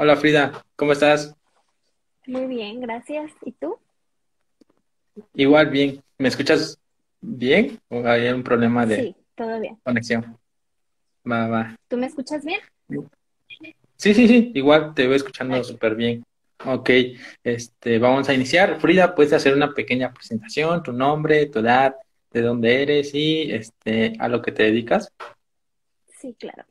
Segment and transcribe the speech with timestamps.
[0.00, 1.32] Hola Frida, ¿cómo estás?
[2.26, 3.30] Muy bien, gracias.
[3.42, 3.78] ¿Y tú?
[5.34, 6.02] Igual bien.
[6.18, 6.80] ¿Me escuchas
[7.20, 7.78] bien?
[7.88, 9.78] ¿O hay un problema de Sí, todo bien.
[9.84, 10.36] conexión?
[11.30, 11.76] Va, va.
[11.86, 12.58] ¿Tú me escuchas bien?
[13.94, 16.24] Sí, sí, sí, igual te voy escuchando súper bien.
[16.64, 16.90] Ok,
[17.44, 18.80] este, vamos a iniciar.
[18.80, 21.94] Frida, puedes hacer una pequeña presentación, tu nombre, tu edad,
[22.32, 25.12] de dónde eres y este, a lo que te dedicas.
[26.18, 26.64] Sí, claro.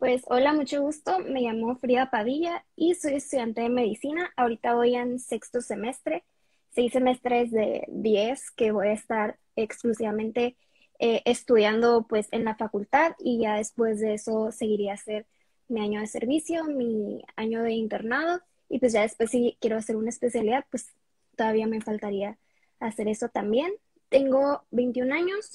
[0.00, 1.18] Pues hola, mucho gusto.
[1.18, 4.32] Me llamo Frida Padilla y soy estudiante de medicina.
[4.34, 6.24] Ahorita voy en sexto semestre,
[6.70, 10.56] seis semestres de diez que voy a estar exclusivamente
[11.00, 15.26] eh, estudiando pues en la facultad y ya después de eso seguiría a hacer
[15.68, 19.96] mi año de servicio, mi año de internado y pues ya después si quiero hacer
[19.96, 20.94] una especialidad, pues
[21.36, 22.38] todavía me faltaría
[22.78, 23.70] hacer eso también.
[24.08, 25.50] Tengo 21 años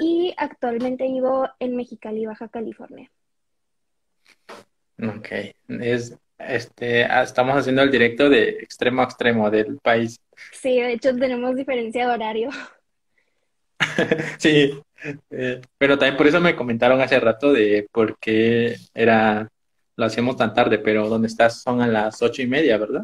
[0.00, 3.12] y actualmente vivo en Mexicali, Baja California.
[4.98, 5.28] Ok,
[5.68, 10.18] es, este, ah, estamos haciendo el directo de extremo a extremo del país.
[10.52, 12.50] Sí, de hecho tenemos diferencia de horario.
[14.38, 14.78] Sí,
[15.30, 19.48] eh, pero también por eso me comentaron hace rato de por qué era,
[19.96, 23.02] lo hacemos tan tarde, pero donde estás son a las ocho y media, ¿verdad?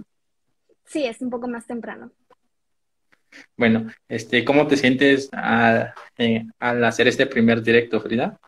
[0.84, 2.12] Sí, es un poco más temprano.
[3.56, 8.38] Bueno, este, ¿cómo te sientes a- eh, al hacer este primer directo, Frida?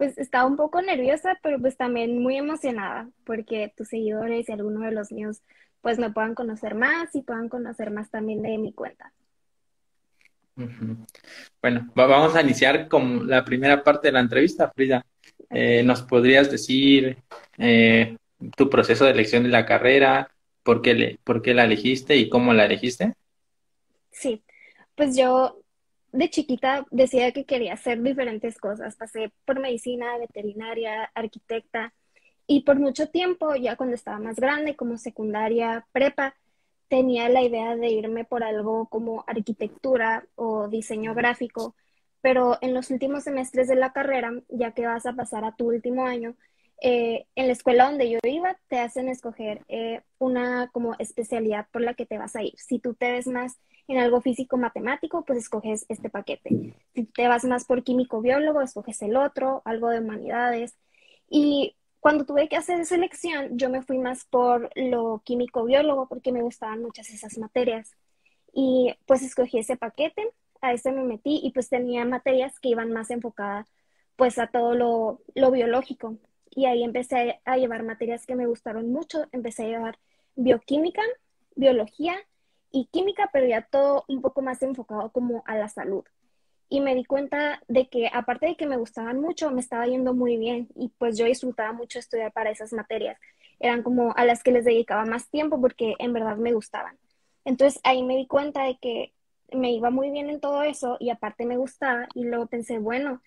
[0.00, 4.82] Pues estaba un poco nerviosa, pero pues también muy emocionada porque tus seguidores y algunos
[4.82, 5.42] de los míos
[5.82, 9.12] pues me puedan conocer más y puedan conocer más también de mi cuenta.
[11.60, 15.04] Bueno, va- vamos a iniciar con la primera parte de la entrevista, Frida.
[15.50, 15.82] Eh.
[15.82, 17.18] ¿nos podrías decir
[17.58, 18.16] eh,
[18.56, 20.30] tu proceso de elección de la carrera,
[20.62, 23.12] por qué le- por qué la elegiste y cómo la elegiste?
[24.10, 24.42] Sí,
[24.94, 25.59] pues yo
[26.12, 28.96] de chiquita decía que quería hacer diferentes cosas.
[28.96, 31.92] Pasé por medicina, veterinaria, arquitecta
[32.46, 36.34] y por mucho tiempo, ya cuando estaba más grande, como secundaria, prepa,
[36.88, 41.76] tenía la idea de irme por algo como arquitectura o diseño gráfico,
[42.20, 45.68] pero en los últimos semestres de la carrera, ya que vas a pasar a tu
[45.68, 46.34] último año,
[46.80, 51.82] eh, en la escuela donde yo iba, te hacen escoger eh, una como especialidad por
[51.82, 52.54] la que te vas a ir.
[52.56, 56.74] Si tú te ves más en algo físico-matemático, pues escoges este paquete.
[56.94, 60.74] Si te vas más por químico-biólogo, escoges el otro, algo de humanidades.
[61.28, 66.42] Y cuando tuve que hacer selección, yo me fui más por lo químico-biólogo porque me
[66.42, 67.90] gustaban muchas esas materias.
[68.54, 70.30] Y pues escogí ese paquete,
[70.62, 73.66] a ese me metí y pues tenía materias que iban más enfocadas
[74.16, 76.16] pues a todo lo, lo biológico.
[76.50, 79.26] Y ahí empecé a llevar materias que me gustaron mucho.
[79.32, 79.98] Empecé a llevar
[80.36, 81.02] bioquímica,
[81.54, 82.16] biología
[82.72, 86.04] y química, pero ya todo un poco más enfocado como a la salud.
[86.68, 90.14] Y me di cuenta de que aparte de que me gustaban mucho, me estaba yendo
[90.14, 93.18] muy bien y pues yo disfrutaba mucho estudiar para esas materias.
[93.58, 96.96] Eran como a las que les dedicaba más tiempo porque en verdad me gustaban.
[97.44, 99.12] Entonces ahí me di cuenta de que
[99.52, 103.20] me iba muy bien en todo eso y aparte me gustaba y luego pensé, bueno,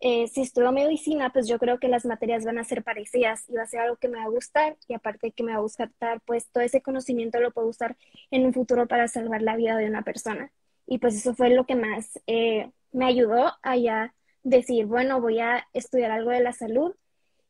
[0.00, 3.54] eh, si estudio medicina, pues yo creo que las materias van a ser parecidas y
[3.54, 5.62] va a ser algo que me va a gustar y aparte que me va a
[5.62, 5.90] gustar,
[6.26, 7.96] pues todo ese conocimiento lo puedo usar
[8.30, 10.52] en un futuro para salvar la vida de una persona.
[10.86, 15.40] Y pues eso fue lo que más eh, me ayudó a ya decir, bueno, voy
[15.40, 16.94] a estudiar algo de la salud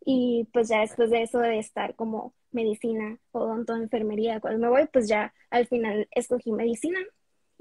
[0.04, 4.87] y pues ya después de eso de estar como medicina, odonto, enfermería, cuando me voy,
[4.93, 7.00] pues ya al final escogí medicina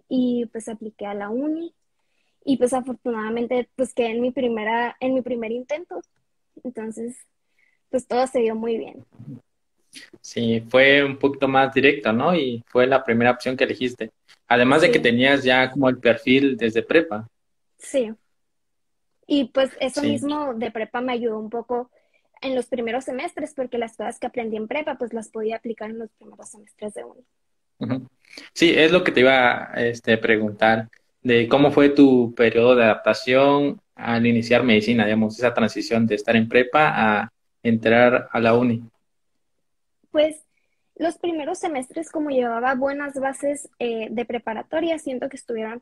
[0.08, 1.74] y pues apliqué a la uni
[2.46, 6.02] y pues afortunadamente pues quedé en mi primera, en mi primer intento.
[6.64, 7.18] Entonces,
[7.90, 9.06] pues todo se dio muy bien.
[10.22, 12.36] Sí, fue un poquito más directo, ¿no?
[12.36, 14.12] Y fue la primera opción que elegiste.
[14.48, 17.28] Además de que tenías ya como el perfil desde prepa.
[17.78, 18.12] sí.
[19.26, 20.10] Y pues eso Sí.
[20.12, 21.90] mismo de prepa me ayudó un poco
[22.42, 25.90] en los primeros semestres porque las cosas que aprendí en prepa pues las podía aplicar
[25.90, 27.22] en los primeros semestres de uni.
[27.80, 28.08] Ujú.
[28.54, 30.90] Sí, es lo que te iba a este, preguntar,
[31.24, 36.36] de cómo fue tu periodo de adaptación al iniciar medicina, digamos, esa transición de estar
[36.36, 38.84] en prepa a entrar a la uni.
[40.12, 40.44] Pues
[40.96, 45.82] los primeros semestres, como llevaba buenas bases eh, de preparatoria, siento que estuvieron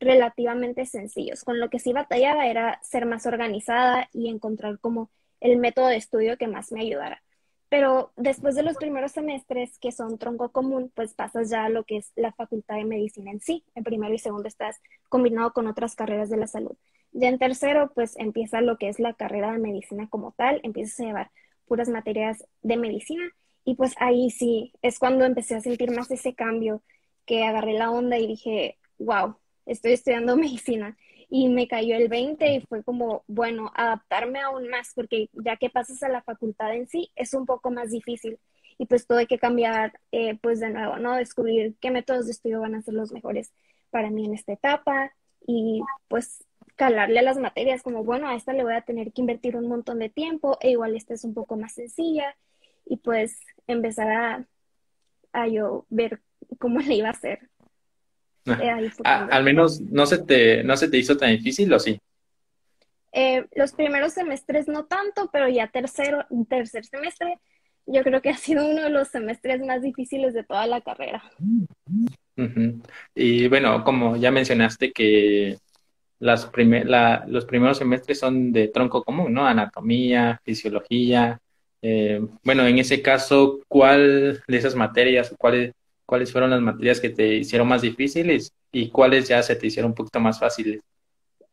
[0.00, 1.44] relativamente sencillos.
[1.44, 5.10] Con lo que sí batallaba era ser más organizada y encontrar como
[5.40, 7.22] el método de estudio que más me ayudara.
[7.68, 11.84] Pero después de los primeros semestres, que son tronco común, pues pasas ya a lo
[11.84, 13.64] que es la facultad de medicina en sí.
[13.74, 16.76] En primero y segundo estás combinado con otras carreras de la salud.
[17.12, 21.00] Ya en tercero, pues empieza lo que es la carrera de medicina como tal, empiezas
[21.00, 21.30] a llevar
[21.66, 23.30] puras materias de medicina
[23.64, 26.82] y pues ahí sí, es cuando empecé a sentir más ese cambio,
[27.26, 29.36] que agarré la onda y dije, wow,
[29.66, 30.96] estoy estudiando medicina.
[31.30, 35.70] Y me cayó el 20 y fue como, bueno, adaptarme aún más, porque ya que
[35.70, 38.38] pasas a la facultad en sí, es un poco más difícil.
[38.78, 41.14] y pues tuve que cambiar eh, pues de nuevo, ¿no?
[41.16, 43.52] Descubrir qué métodos de estudio van a ser los mejores
[43.90, 45.12] para mí en esta etapa
[45.46, 46.44] y pues
[46.76, 49.68] calarle a las materias como, bueno, a esta le voy a tener que invertir un
[49.68, 52.36] montón de tiempo e igual esta es un poco más sencilla
[52.84, 54.46] y pues empezar a,
[55.32, 56.22] a yo ver
[56.58, 57.50] cómo le iba a hacer.
[58.52, 61.98] Eh, al menos no se te no se te hizo tan difícil o sí
[63.12, 67.38] eh, los primeros semestres no tanto pero ya tercero tercer semestre
[67.88, 71.22] yo creo que ha sido uno de los semestres más difíciles de toda la carrera.
[73.14, 75.58] Y bueno como ya mencionaste que
[76.20, 76.50] las
[77.26, 81.40] los primeros semestres son de tronco común no anatomía fisiología
[81.82, 85.72] eh, bueno en ese caso cuál de esas materias cuáles
[86.08, 89.90] cuáles fueron las materias que te hicieron más difíciles y cuáles ya se te hicieron
[89.90, 90.80] un poquito más fáciles.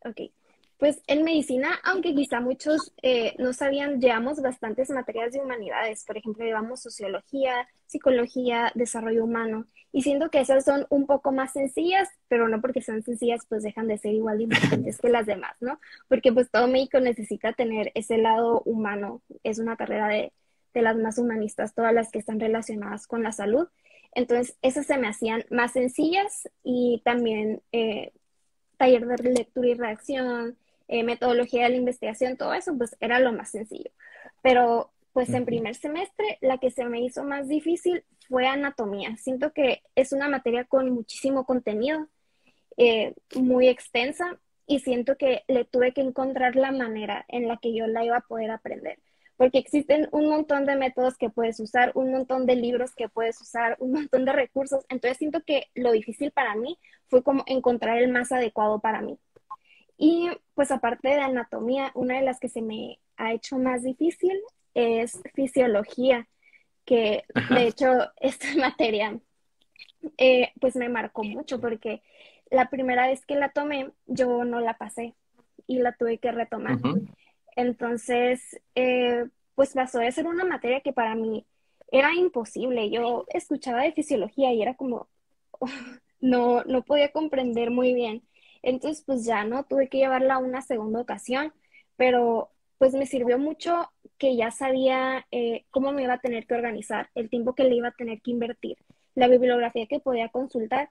[0.05, 0.31] Ok,
[0.77, 6.05] pues en medicina, aunque quizá muchos eh, no sabían, llevamos bastantes materias de humanidades.
[6.05, 9.65] Por ejemplo, llevamos sociología, psicología, desarrollo humano.
[9.91, 13.61] Y siento que esas son un poco más sencillas, pero no porque sean sencillas, pues
[13.61, 15.81] dejan de ser igual de importantes que las demás, ¿no?
[16.07, 19.21] Porque pues todo médico necesita tener ese lado humano.
[19.43, 20.31] Es una carrera de,
[20.73, 23.67] de las más humanistas, todas las que están relacionadas con la salud.
[24.15, 28.13] Entonces, esas se me hacían más sencillas y también eh,
[28.77, 30.57] taller de lectura y reacción,
[30.87, 33.91] eh, metodología de la investigación, todo eso, pues era lo más sencillo.
[34.41, 39.15] Pero, pues en primer semestre, la que se me hizo más difícil fue anatomía.
[39.17, 42.07] Siento que es una materia con muchísimo contenido,
[42.77, 47.73] eh, muy extensa, y siento que le tuve que encontrar la manera en la que
[47.75, 48.99] yo la iba a poder aprender
[49.37, 53.39] porque existen un montón de métodos que puedes usar, un montón de libros que puedes
[53.41, 54.85] usar, un montón de recursos.
[54.89, 56.77] Entonces siento que lo difícil para mí
[57.07, 59.17] fue como encontrar el más adecuado para mí.
[59.97, 64.39] Y pues aparte de anatomía, una de las que se me ha hecho más difícil
[64.73, 66.27] es fisiología,
[66.85, 67.87] que de hecho
[68.21, 69.19] esta materia
[70.17, 72.03] eh, pues me marcó mucho porque
[72.51, 75.15] la primera vez que la tomé yo no la pasé
[75.67, 76.77] y la tuve que retomar.
[77.55, 79.25] Entonces, eh,
[79.55, 81.45] pues pasó de ser una materia que para mí
[81.91, 82.89] era imposible.
[82.89, 85.07] Yo escuchaba de fisiología y era como,
[86.19, 88.23] no, no podía comprender muy bien.
[88.61, 91.53] Entonces, pues ya no, tuve que llevarla una segunda ocasión,
[91.97, 96.55] pero pues me sirvió mucho que ya sabía eh, cómo me iba a tener que
[96.55, 98.77] organizar, el tiempo que le iba a tener que invertir,
[99.13, 100.89] la bibliografía que podía consultar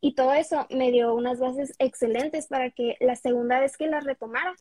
[0.00, 4.00] y todo eso me dio unas bases excelentes para que la segunda vez que la
[4.00, 4.54] retomara,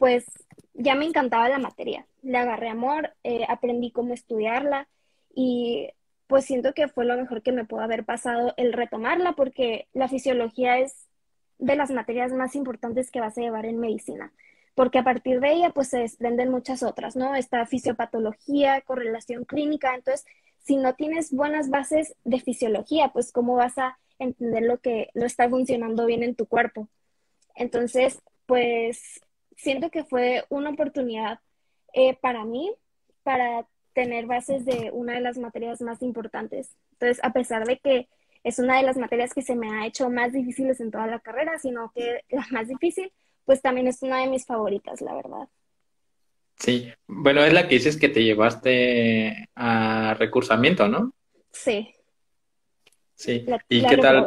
[0.00, 0.24] pues
[0.72, 2.06] ya me encantaba la materia.
[2.22, 4.88] Le agarré amor, eh, aprendí cómo estudiarla
[5.34, 5.90] y
[6.26, 10.08] pues siento que fue lo mejor que me pudo haber pasado el retomarla porque la
[10.08, 11.06] fisiología es
[11.58, 14.32] de las materias más importantes que vas a llevar en medicina,
[14.74, 17.34] porque a partir de ella pues se desprenden muchas otras, ¿no?
[17.34, 20.24] Está fisiopatología, correlación clínica, entonces
[20.60, 25.26] si no tienes buenas bases de fisiología, pues cómo vas a entender lo que no
[25.26, 26.88] está funcionando bien en tu cuerpo.
[27.54, 29.20] Entonces, pues
[29.60, 31.40] siento que fue una oportunidad
[31.92, 32.72] eh, para mí
[33.22, 36.70] para tener bases de una de las materias más importantes.
[36.92, 38.08] Entonces, a pesar de que
[38.42, 41.20] es una de las materias que se me ha hecho más difíciles en toda la
[41.20, 43.12] carrera, sino que la más difícil,
[43.44, 45.48] pues también es una de mis favoritas, la verdad.
[46.58, 51.14] Sí, bueno, es la que dices que te llevaste a recursamiento, ¿no?
[51.52, 51.94] Sí.
[53.14, 53.46] Sí.
[53.68, 54.26] ¿Y qué tal?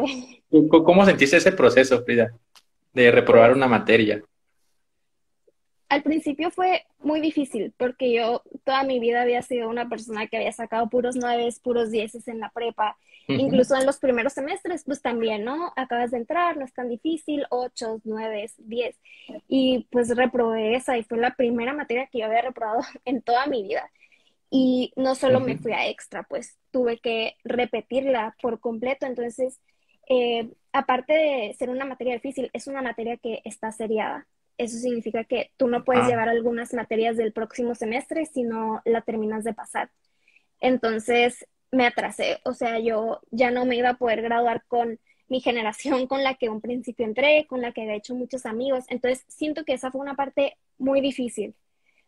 [0.69, 2.31] ¿Cómo sentiste ese proceso, Frida,
[2.91, 4.23] de reprobar una materia?
[5.93, 10.37] Al principio fue muy difícil porque yo toda mi vida había sido una persona que
[10.37, 12.97] había sacado puros nueves, puros dieces en la prepa.
[13.27, 15.71] Incluso en los primeros semestres, pues también, ¿no?
[15.75, 18.97] Acabas de entrar, no es tan difícil, ocho, nueve, diez.
[19.47, 23.45] Y pues reprobé esa y fue la primera materia que yo había reprobado en toda
[23.45, 23.89] mi vida.
[24.49, 29.05] Y no solo me fui a extra, pues tuve que repetirla por completo.
[29.05, 29.59] Entonces,
[30.09, 35.23] eh, aparte de ser una materia difícil, es una materia que está seriada eso significa
[35.23, 36.07] que tú no puedes ah.
[36.07, 39.91] llevar algunas materias del próximo semestre si no la terminas de pasar.
[40.59, 45.41] Entonces me atrasé, o sea, yo ya no me iba a poder graduar con mi
[45.41, 48.85] generación con la que un principio entré, con la que había hecho muchos amigos.
[48.89, 51.55] Entonces siento que esa fue una parte muy difícil.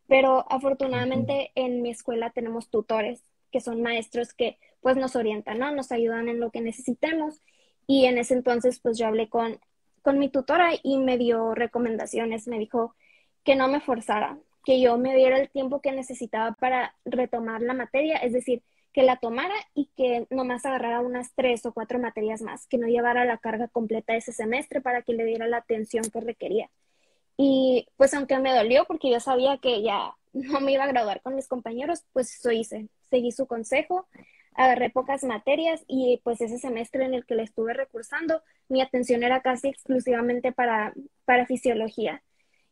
[0.08, 5.72] Pero afortunadamente en mi escuela tenemos tutores, que son maestros que pues nos orientan, ¿no?
[5.72, 7.42] Nos ayudan en lo que necesitemos.
[7.88, 9.60] Y en ese entonces pues yo hablé con
[10.06, 12.96] con mi tutora y me dio recomendaciones, me dijo
[13.44, 17.74] que no me forzara, que yo me diera el tiempo que necesitaba para retomar la
[17.74, 18.62] materia, es decir,
[18.94, 22.86] que la tomara y que nomás agarrara unas tres o cuatro materias más, que no
[22.86, 26.70] llevara la carga completa ese semestre para que le diera la atención que requería.
[27.36, 31.20] Y pues aunque me dolió porque yo sabía que ya no me iba a graduar
[31.24, 32.90] con mis compañeros, pues eso hice.
[33.10, 34.08] seguí su consejo,
[34.56, 39.24] agarré pocas materias y pues ese semestre en el que le estuve recursando, mi atención
[39.24, 40.94] era casi exclusivamente para,
[41.26, 42.24] para fisiología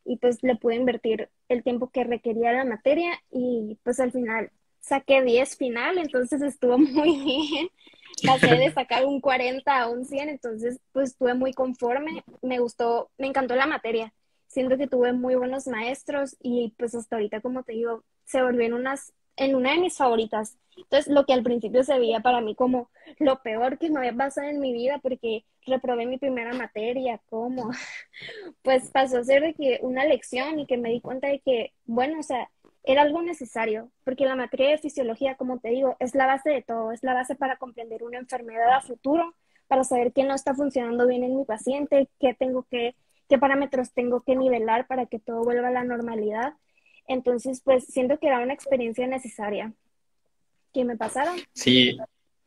[0.05, 4.51] y pues le pude invertir el tiempo que requería la materia y pues al final
[4.79, 7.69] saqué 10 final, entonces estuvo muy bien.
[8.25, 13.09] Pasé de sacar un 40 a un 100, entonces pues estuve muy conforme, me gustó,
[13.17, 14.13] me encantó la materia.
[14.47, 18.65] Siento que tuve muy buenos maestros y pues hasta ahorita, como te digo, se volvió
[18.65, 20.57] en, unas, en una de mis favoritas.
[20.77, 24.13] Entonces, lo que al principio se veía para mí como lo peor que me había
[24.13, 27.69] pasado en mi vida porque reprobé mi primera materia, ¿cómo?
[28.63, 31.73] Pues pasó a ser de que una lección y que me di cuenta de que,
[31.85, 32.49] bueno, o sea,
[32.83, 36.61] era algo necesario, porque la materia de fisiología, como te digo, es la base de
[36.61, 39.33] todo, es la base para comprender una enfermedad a futuro,
[39.67, 42.95] para saber qué no está funcionando bien en mi paciente, qué tengo que,
[43.29, 46.53] qué parámetros tengo que nivelar para que todo vuelva a la normalidad.
[47.07, 49.73] Entonces, pues siento que era una experiencia necesaria
[50.73, 51.35] que me pasaron.
[51.53, 51.97] Sí,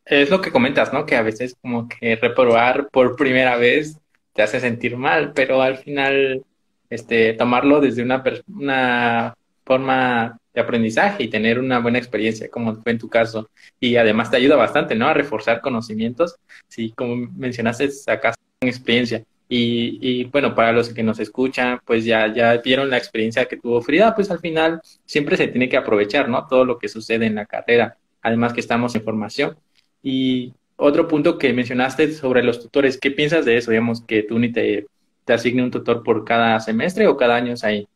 [0.05, 1.07] es lo que comentas, ¿no?
[1.07, 3.99] Que a veces como que reprobar por primera vez
[4.33, 6.45] te hace sentir mal, pero al final,
[6.91, 9.35] este, tomarlo desde una, una
[9.65, 13.49] forma de aprendizaje y tener una buena experiencia, como fue en tu caso.
[13.81, 15.07] Y además te ayuda bastante, ¿no?
[15.07, 16.37] A reforzar conocimientos.
[16.69, 19.25] Sí, como mencionaste, sacas una experiencia.
[19.49, 23.57] Y, y, bueno, para los que nos escuchan, pues ya, ya vieron la experiencia que
[23.57, 26.47] tuvo Frida, pues al final siempre se tiene que aprovechar, ¿no?
[26.49, 29.57] Todo lo que sucede en la carrera, además que estamos en formación.
[30.03, 33.71] Y otro punto que mencionaste sobre los tutores, ¿qué piensas de eso?
[33.71, 34.87] Digamos, que tú ni te,
[35.25, 37.89] te asigne un tutor por cada semestre o cada año es ahí.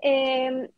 [0.00, 0.68] Em,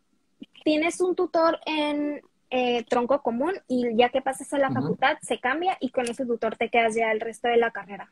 [0.65, 5.39] tienes un tutor en eh, tronco común y ya que pasas a la facultad se
[5.39, 8.11] cambia y con ese tutor te quedas ya el resto de la carrera.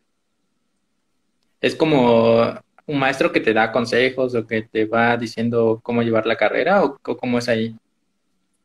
[1.60, 2.54] Es como
[2.86, 6.84] un maestro que te da consejos o que te va diciendo cómo llevar la carrera
[6.84, 7.76] o, cómo es ahí.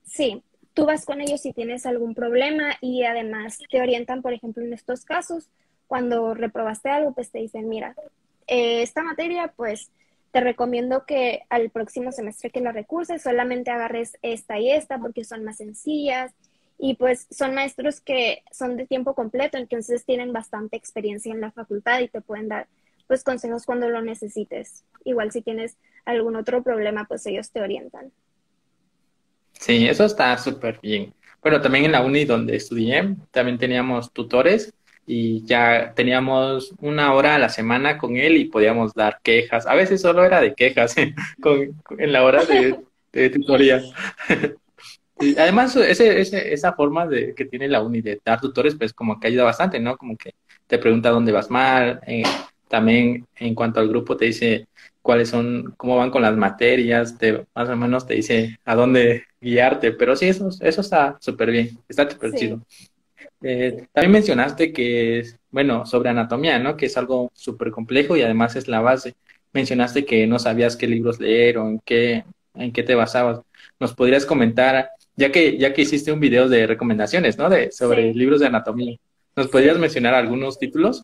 [0.06, 0.42] Sí,
[0.74, 4.74] tú vas con ellos si tienes algún problema y además te orientan, por ejemplo, en
[4.74, 5.50] estos casos,
[5.88, 7.96] cuando reprobaste algo, pues te dicen, mira,
[8.48, 9.92] eh, esta materia, pues
[10.32, 15.24] te recomiendo que al próximo semestre que la recurses solamente agarres esta y esta porque
[15.24, 16.34] son más sencillas
[16.80, 21.52] y pues son maestros que son de tiempo completo, entonces tienen bastante experiencia en la
[21.52, 22.68] facultad y te pueden dar
[23.08, 24.84] pues consejos cuando lo necesites.
[25.04, 28.12] Igual si tienes algún otro problema, pues ellos te orientan.
[29.54, 31.14] Sí, eso está súper bien.
[31.42, 34.74] Bueno, también en la uni donde estudié, también teníamos tutores
[35.06, 39.68] y ya teníamos una hora a la semana con él y podíamos dar quejas.
[39.68, 40.96] A veces solo era de quejas
[41.42, 43.82] con, en la hora de, tutoría.
[45.20, 48.94] y además, ese, ese, esa forma de, que tiene la uni de dar tutores, pues
[48.94, 49.98] como que ayuda bastante, ¿no?
[49.98, 50.36] Como que
[50.68, 52.00] te pregunta dónde vas mal.
[52.08, 52.24] Eh,
[52.74, 54.66] también en cuanto al grupo te dice
[55.00, 59.26] cuáles son, cómo van con las materias, te, más o menos te dice a dónde
[59.40, 59.92] guiarte.
[59.92, 62.66] Pero sí, eso, eso está súper bien, está súper chido.
[63.44, 66.76] Eh, también mencionaste que, bueno, sobre anatomía, ¿no?
[66.76, 69.14] Que es algo súper complejo y además es la base.
[69.52, 72.24] Mencionaste que no sabías qué libros leer o en qué,
[72.56, 73.42] en qué te basabas.
[73.80, 77.52] ¿Nos podrías comentar, ya que, ya que hiciste un video de recomendaciones, ¿no?
[77.52, 78.98] De, sobre libros de anatomía.
[79.36, 81.04] ¿Nos podrías mencionar algunos títulos?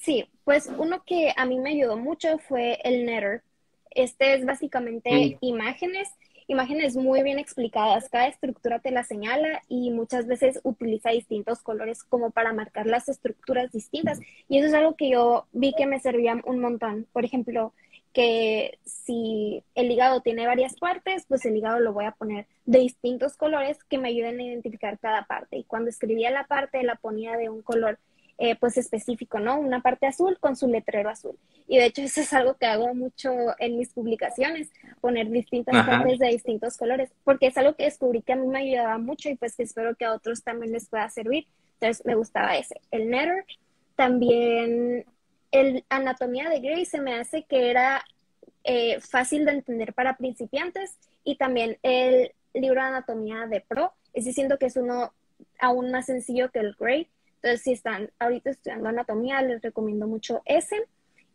[0.00, 3.42] Sí, pues uno que a mí me ayudó mucho fue el Netter.
[3.90, 5.44] Este es básicamente mm.
[5.44, 6.08] imágenes
[6.50, 8.08] imágenes muy bien explicadas.
[8.08, 13.08] Cada estructura te la señala y muchas veces utiliza distintos colores como para marcar las
[13.08, 14.18] estructuras distintas.
[14.48, 17.06] Y eso es algo que yo vi que me servía un montón.
[17.12, 17.72] Por ejemplo,
[18.12, 22.80] que si el hígado tiene varias partes, pues el hígado lo voy a poner de
[22.80, 25.58] distintos colores que me ayuden a identificar cada parte.
[25.58, 28.00] Y cuando escribía la parte, la ponía de un color
[28.42, 29.60] eh, pues específico, ¿no?
[29.60, 31.38] Una parte azul con su letrero azul.
[31.68, 34.70] Y de hecho eso es algo que hago mucho en mis publicaciones,
[35.02, 38.60] poner distintas partes de distintos colores, porque es algo que descubrí que a mí me
[38.60, 41.48] ayudaba mucho y pues que espero que a otros también les pueda servir.
[41.74, 42.80] Entonces me gustaba ese.
[42.90, 43.44] El Netter,
[43.94, 45.04] también
[45.50, 48.02] el Anatomía de Grey se me hace que era
[48.64, 54.24] eh, fácil de entender para principiantes y también el libro de Anatomía de Pro, es
[54.24, 55.12] diciendo que es uno
[55.58, 57.06] aún más sencillo que el Grey
[57.42, 60.76] entonces, si están ahorita estudiando anatomía, les recomiendo mucho ese.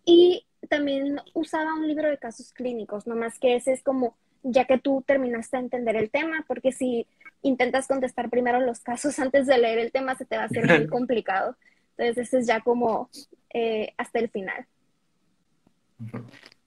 [0.05, 4.77] Y también usaba un libro de casos clínicos, nomás que ese es como ya que
[4.77, 7.07] tú terminaste de entender el tema, porque si
[7.41, 10.67] intentas contestar primero los casos antes de leer el tema, se te va a hacer
[10.67, 11.55] muy complicado.
[11.97, 13.09] Entonces, ese es ya como
[13.51, 14.67] eh, hasta el final.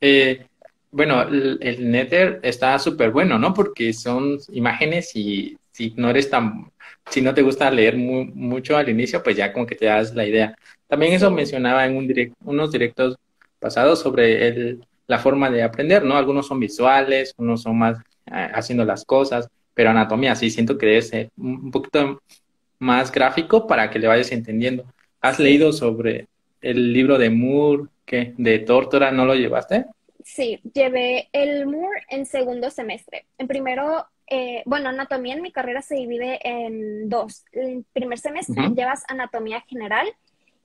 [0.01, 0.47] Eh,
[0.91, 3.55] bueno, el, el Nether está súper bueno, ¿no?
[3.55, 6.73] Porque son imágenes y si no eres tan
[7.09, 10.27] si no te gusta leer mucho al inicio, pues ya como que te das la
[10.27, 10.55] idea.
[10.89, 13.17] También eso mencionaba en un unos directos
[13.59, 16.17] pasados sobre el, la forma de aprender, ¿no?
[16.17, 20.87] Algunos son visuales, unos son más eh, haciendo las cosas, pero anatomía sí siento que
[20.87, 22.21] debe ser un poquito
[22.81, 24.85] más gráfico para que le vayas entendiendo.
[25.21, 26.27] ¿Has leído sobre
[26.61, 29.87] el libro de Moore, que de Tórtora, no lo llevaste?
[30.25, 33.25] Sí, llevé el Moore en segundo semestre.
[33.39, 37.45] En primero, eh, bueno, anatomía en mi carrera se divide en dos.
[37.53, 40.07] En primer semestre llevas anatomía general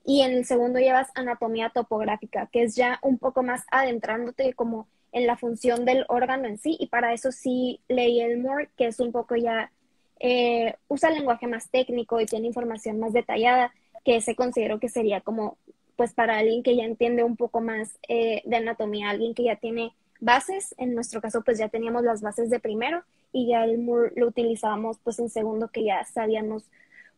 [0.04, 4.86] y en el segundo llevas anatomía topográfica, que es ya un poco más adentrándote como
[5.12, 6.76] en la función del órgano en sí.
[6.78, 9.72] Y para eso sí leí el Moore, que es un poco ya,
[10.20, 13.72] eh, usa lenguaje más técnico y tiene información más detallada,
[14.04, 15.56] que ese considero que sería como
[15.96, 19.56] pues para alguien que ya entiende un poco más eh, de anatomía, alguien que ya
[19.56, 23.04] tiene bases, en nuestro caso pues ya teníamos las bases de primero
[23.34, 26.70] y ya el Moore lo utilizábamos pues en segundo que ya sabíamos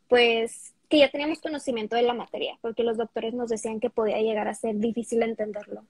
[0.09, 4.21] pues que ya teníamos conocimiento de la materia, porque los doctores nos decían que podía
[4.21, 5.85] llegar a ser difícil entenderlo.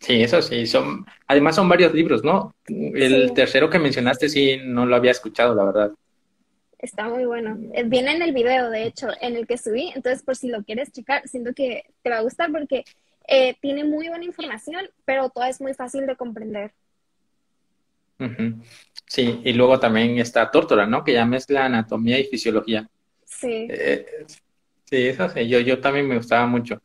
[0.00, 2.54] Sí, eso sí, son, además son varios libros, ¿no?
[2.66, 5.92] El tercero que mencionaste sí no lo había escuchado, la verdad.
[6.78, 7.58] Está muy bueno.
[7.72, 9.90] Eh, viene en el video, de hecho, en el que subí.
[9.94, 12.84] Entonces, por si lo quieres checar, siento que te va a gustar porque
[13.26, 16.72] eh, tiene muy buena información, pero todo es muy fácil de comprender.
[19.06, 21.04] Sí, y luego también está Tórtora, ¿no?
[21.04, 22.88] Que ya mezcla anatomía y fisiología.
[23.24, 23.66] Sí.
[23.70, 24.06] Eh,
[24.84, 26.80] sí, eso sí, yo, yo también me gustaba mucho.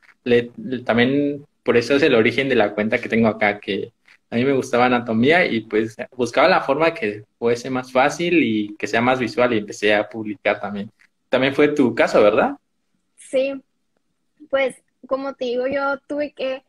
[0.86, 3.92] también por eso es el origen de la cuenta que tengo acá, que
[4.30, 8.76] a mí me gustaba anatomía y pues buscaba la forma que fuese más fácil y
[8.76, 10.92] que sea más visual y empecé a publicar también.
[11.30, 12.52] También fue tu caso, ¿verdad?
[13.18, 13.54] Sí,
[14.50, 14.76] pues
[15.08, 16.64] como te digo, yo tuve que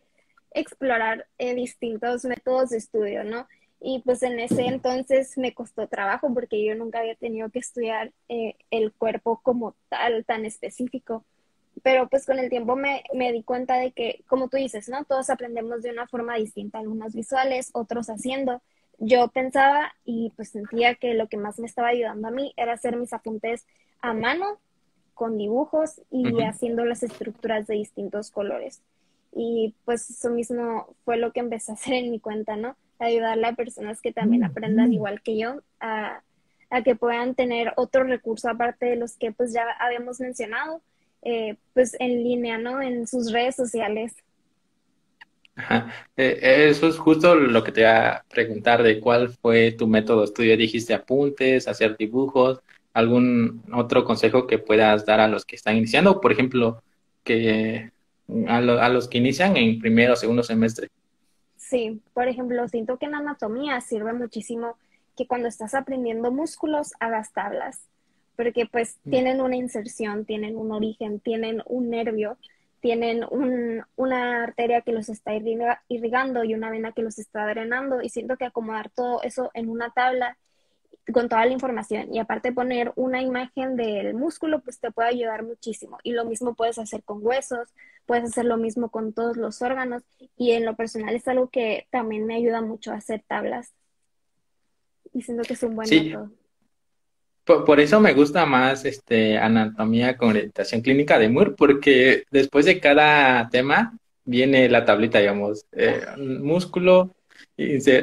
[0.53, 3.47] explorar eh, distintos métodos de estudio, ¿no?
[3.81, 8.13] Y pues en ese entonces me costó trabajo porque yo nunca había tenido que estudiar
[8.29, 11.25] eh, el cuerpo como tal, tan específico
[11.83, 15.05] pero pues con el tiempo me, me, di cuenta de que, como tú dices, ¿no?
[15.05, 18.61] Todos aprendemos de una forma distinta, algunos visuales, otros haciendo.
[18.99, 22.75] Yo pensaba y pues sentía que lo que más me estaba ayudando a mí era
[22.75, 23.67] hacer mis apuntes
[24.01, 24.59] a mano,
[25.15, 28.83] con dibujos y haciendo las estructuras de distintos colores.
[29.33, 32.77] Y pues eso mismo fue lo que empecé a hacer en mi cuenta, ¿no?
[33.01, 36.23] Ayudarle a personas que también aprendan igual que yo a,
[36.71, 40.83] a que puedan tener otro recurso aparte de los que pues ya habíamos mencionado
[41.23, 42.81] eh, pues en línea, ¿no?
[42.81, 44.15] En sus redes sociales.
[45.57, 45.93] Ajá.
[46.17, 50.21] Eh, eso es justo lo que te iba a preguntar de cuál fue tu método
[50.21, 50.57] de estudio.
[50.57, 52.61] Dijiste apuntes, hacer dibujos,
[52.95, 56.83] algún otro consejo que puedas dar a los que están iniciando, por ejemplo,
[57.25, 57.91] que
[58.47, 60.89] a, a los que inician en primero o segundo semestre.
[61.71, 64.77] Sí, por ejemplo, siento que en anatomía sirve muchísimo
[65.17, 67.91] que cuando estás aprendiendo músculos hagas tablas
[68.41, 69.11] porque pues mm.
[69.11, 72.39] tienen una inserción, tienen un origen, tienen un nervio,
[72.81, 73.23] tienen
[73.97, 78.39] una arteria que los está irrigando y una vena que los está drenando y siento
[78.39, 80.39] que acomodar todo eso en una tabla
[81.13, 85.45] con toda la información y aparte poner una imagen del músculo pues te puede ayudar
[85.45, 87.69] muchísimo y lo mismo puedes hacer con huesos,
[88.07, 90.03] puedes hacer lo mismo con todos los órganos
[90.37, 93.73] y en lo personal es algo que también me ayuda mucho a hacer tablas
[95.13, 96.31] y siento que es un buen método.
[97.45, 102.79] Por, eso me gusta más este anatomía con orientación clínica de Moore, porque después de
[102.79, 107.17] cada tema viene la tablita, digamos, eh, músculo,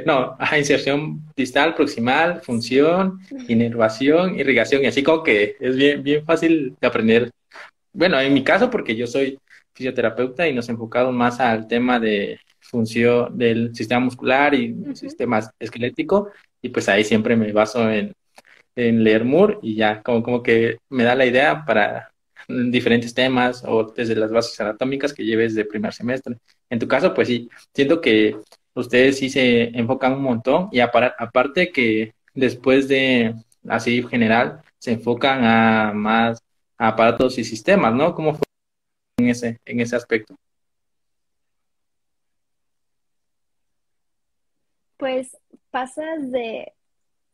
[0.06, 6.76] no, inserción distal, proximal, función, inervación, irrigación, y así como que es bien, bien fácil
[6.80, 7.32] de aprender.
[7.94, 9.40] Bueno, en mi caso, porque yo soy
[9.74, 16.32] fisioterapeuta y nos enfocamos más al tema de función del sistema muscular y sistema esquelético,
[16.62, 18.14] y pues ahí siempre me baso en
[18.78, 22.12] en leer Moore y ya, como, como que me da la idea para
[22.48, 26.38] diferentes temas o desde las bases anatómicas que lleves de primer semestre.
[26.70, 28.38] En tu caso, pues sí, siento que
[28.78, 33.36] ustedes sí se enfocan un montón y aparte que después de
[33.68, 36.40] así general se enfocan a más
[36.78, 38.14] aparatos y sistemas, ¿no?
[38.14, 38.44] ¿Cómo fue
[39.18, 40.36] en ese, en ese aspecto?
[44.98, 45.36] Pues
[45.72, 46.74] pasas de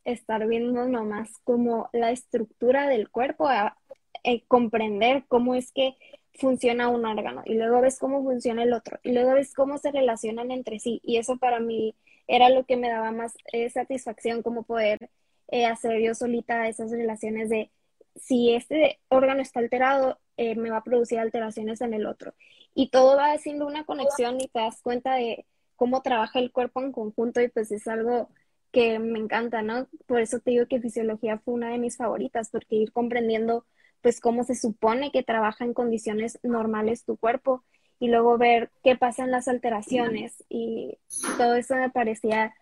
[0.04, 3.76] estar viendo nomás como la estructura del cuerpo, a,
[4.22, 5.96] eh, comprender cómo es que
[6.34, 9.92] funciona un órgano y luego ves cómo funciona el otro y luego ves cómo se
[9.92, 11.94] relacionan entre sí y eso para mí
[12.26, 15.10] era lo que me daba más eh, satisfacción como poder
[15.48, 17.70] eh, hacer yo solita esas relaciones de
[18.16, 22.34] si este órgano está alterado me va a producir alteraciones en el otro
[22.74, 26.80] y todo va haciendo una conexión y te das cuenta de cómo trabaja el cuerpo
[26.80, 28.28] en conjunto y pues es algo
[28.72, 29.88] que me encanta, ¿no?
[30.06, 33.64] Por eso te digo que fisiología fue una de mis favoritas, porque ir comprendiendo
[34.04, 37.64] pues cómo se supone que trabaja en condiciones normales tu cuerpo
[37.98, 40.98] y luego ver qué pasa en las alteraciones y
[41.38, 42.52] todo eso me parecía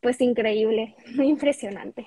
[0.00, 2.06] pues increíble, muy impresionante.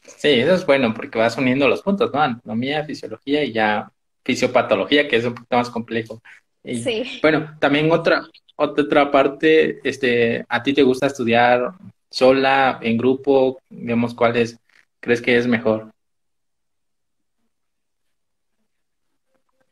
[0.00, 2.22] Sí, eso es bueno porque vas uniendo los puntos, ¿no?
[2.22, 3.92] Anatomía, fisiología y ya
[4.24, 6.22] fisiopatología, que es un poquito más complejo.
[6.64, 7.20] sí.
[7.20, 8.22] Bueno, también otra,
[8.56, 11.72] otra parte, este, ¿a ti te gusta estudiar
[12.08, 13.60] sola, en grupo?
[13.68, 14.58] Digamos, ¿cuál es,
[15.00, 15.92] crees que es mejor?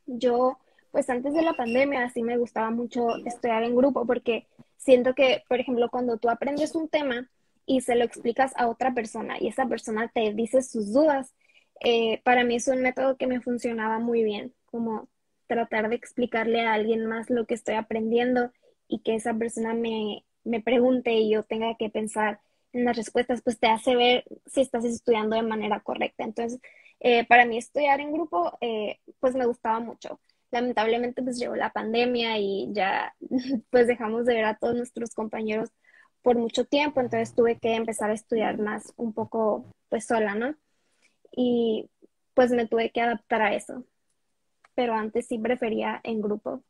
[0.08, 0.58] Yo,
[0.90, 4.46] pues antes de la pandemia, sí me gustaba mucho estudiar en grupo porque
[4.78, 7.30] siento que, por ejemplo, cuando tú aprendes un tema
[7.66, 11.34] y se lo explicas a otra persona y esa persona te dice sus dudas,
[11.80, 15.08] eh, para mí es un método que me funcionaba muy bien, como
[15.46, 18.50] tratar de explicarle a alguien más lo que estoy aprendiendo
[18.88, 22.40] y que esa persona me, me pregunte y yo tenga que pensar
[22.72, 26.24] en las respuestas, pues te hace ver si estás estudiando de manera correcta.
[26.24, 26.60] Entonces,
[27.00, 30.20] eh, para mí estudiar en grupo, eh, pues me gustaba mucho.
[30.50, 33.14] Lamentablemente, pues llegó la pandemia y ya,
[33.70, 35.70] pues dejamos de ver a todos nuestros compañeros
[36.22, 40.54] por mucho tiempo, entonces tuve que empezar a estudiar más un poco, pues sola, ¿no?
[41.32, 41.88] Y
[42.34, 43.84] pues me tuve que adaptar a eso.
[44.74, 46.62] Pero antes sí prefería en grupo.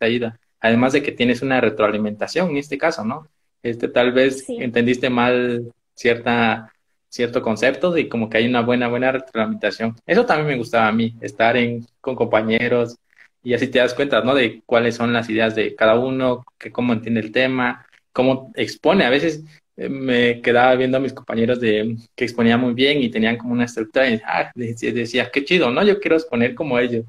[0.00, 0.38] Ayuda.
[0.60, 3.28] Además de que tienes una retroalimentación en este caso, ¿no?
[3.62, 6.72] Este, tal vez entendiste mal cierta,
[7.12, 9.94] cierto concepto y como que hay una buena, buena retroalimentación.
[10.06, 12.96] Eso también me gustaba a mí, estar en, con compañeros
[13.42, 14.34] y así te das cuenta, ¿no?
[14.34, 19.04] De cuáles son las ideas de cada uno, que cómo entiende el tema, cómo expone.
[19.04, 19.44] A veces
[19.76, 23.52] eh, me quedaba viendo a mis compañeros de que exponían muy bien y tenían como
[23.52, 25.84] una estructura y ah, decía, qué chido, ¿no?
[25.84, 27.04] Yo quiero exponer como ellos.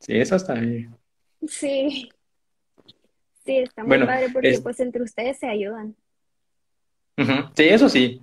[0.00, 0.92] Sí, eso está bien.
[1.46, 2.10] Sí.
[3.44, 5.94] Sí, está muy padre porque pues entre ustedes se ayudan.
[7.54, 8.22] Sí, eso sí.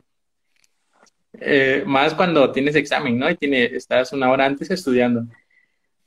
[1.39, 3.29] Eh, más cuando tienes examen, ¿no?
[3.29, 5.25] Y tiene, estás una hora antes estudiando.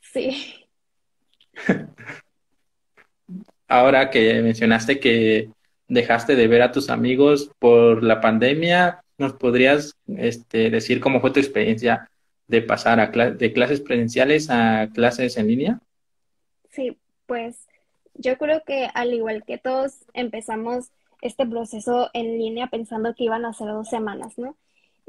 [0.00, 0.66] Sí.
[3.68, 5.50] Ahora que mencionaste que
[5.86, 11.30] dejaste de ver a tus amigos por la pandemia, ¿nos podrías este, decir cómo fue
[11.30, 12.08] tu experiencia
[12.48, 15.80] de pasar a de clases presenciales a clases en línea?
[16.70, 17.68] Sí, pues
[18.14, 20.90] yo creo que al igual que todos empezamos
[21.22, 24.56] este proceso en línea pensando que iban a ser dos semanas, ¿no?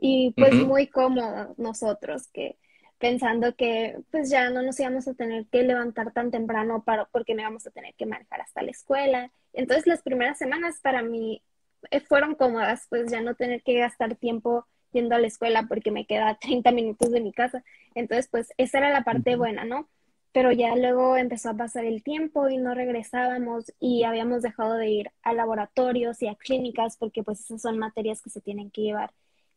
[0.03, 2.57] Y pues muy cómodo nosotros, que
[2.97, 7.35] pensando que pues ya no nos íbamos a tener que levantar tan temprano para, porque
[7.35, 9.31] no íbamos a tener que manejar hasta la escuela.
[9.53, 11.43] Entonces las primeras semanas para mí
[11.91, 15.91] eh, fueron cómodas, pues ya no tener que gastar tiempo yendo a la escuela porque
[15.91, 17.63] me queda 30 minutos de mi casa.
[17.93, 19.87] Entonces pues esa era la parte buena, ¿no?
[20.33, 24.89] pero ya luego empezó a pasar el tiempo y no regresábamos y habíamos dejado de
[24.89, 28.81] ir a laboratorios y a clínicas porque pues esas son materias que se tienen que
[28.81, 29.11] llevar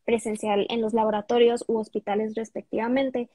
[0.04, 3.28] presencial en los laboratorios u hospitales respectivamente.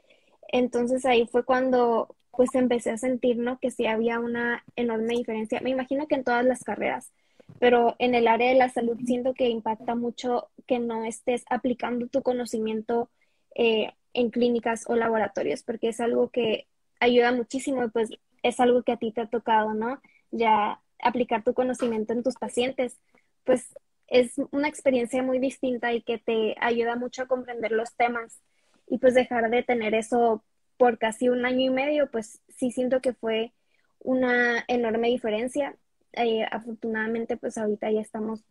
[0.51, 3.59] Entonces ahí fue cuando pues empecé a sentir, ¿no?
[3.59, 5.59] Que sí había una enorme diferencia.
[5.61, 7.11] Me imagino que en todas las carreras,
[7.59, 12.07] pero en el área de la salud siento que impacta mucho que no estés aplicando
[12.07, 13.09] tu conocimiento
[13.55, 16.67] eh, en clínicas o laboratorios, porque es algo que
[16.99, 18.09] ayuda muchísimo pues
[18.43, 20.01] es algo que a ti te ha tocado, ¿no?
[20.31, 22.97] Ya aplicar tu conocimiento en tus pacientes,
[23.43, 23.75] pues
[24.09, 28.41] es una experiencia muy distinta y que te ayuda mucho a comprender los temas
[28.87, 30.43] y pues dejar de tener eso
[30.77, 33.53] por casi un año y medio, pues sí siento que fue
[33.99, 35.75] una enorme diferencia.
[36.13, 38.43] Eh, afortunadamente pues ahorita ya estamos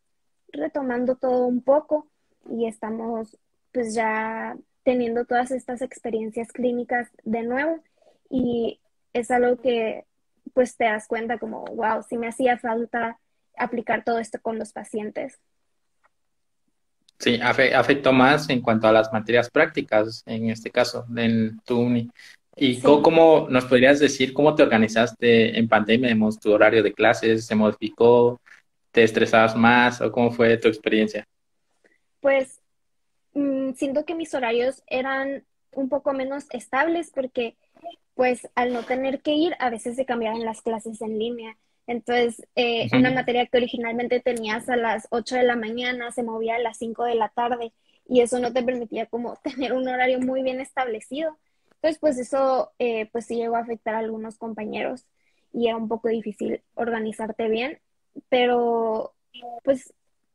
[0.53, 2.07] retomando todo un poco
[2.49, 3.37] y estamos
[3.73, 7.83] pues ya teniendo todas estas experiencias clínicas de nuevo
[8.31, 8.81] y
[9.13, 10.05] es algo que
[10.55, 13.19] pues te das cuenta como, wow, si me hacía falta
[13.57, 15.39] aplicar todo esto con los pacientes.
[17.19, 22.11] Sí, afectó más en cuanto a las materias prácticas, en este caso, en tu uni.
[22.55, 26.17] ¿Y cómo, nos podrías decir cómo te organizaste en pandemia?
[26.41, 28.41] ¿Tu horario de clases se modificó?
[28.91, 31.25] ¿Te estresabas más o cómo fue tu experiencia?
[32.21, 32.61] Pues
[33.35, 37.57] mm, siento que mis horarios eran un poco menos estables porque
[38.15, 41.57] pues al no tener que ir, a veces se cambiaban las clases en línea.
[41.89, 46.57] Entonces, eh, una materia que originalmente tenías a las 8 de la mañana se movía
[46.57, 47.73] a las 5 de la tarde
[48.07, 51.39] y eso no te permitía como tener un horario muy bien establecido.
[51.77, 55.07] Entonces, pues eso eh, pues sí llegó a afectar a algunos compañeros
[55.53, 57.81] y era un poco difícil organizarte bien,
[58.29, 59.15] pero
[59.65, 59.95] pues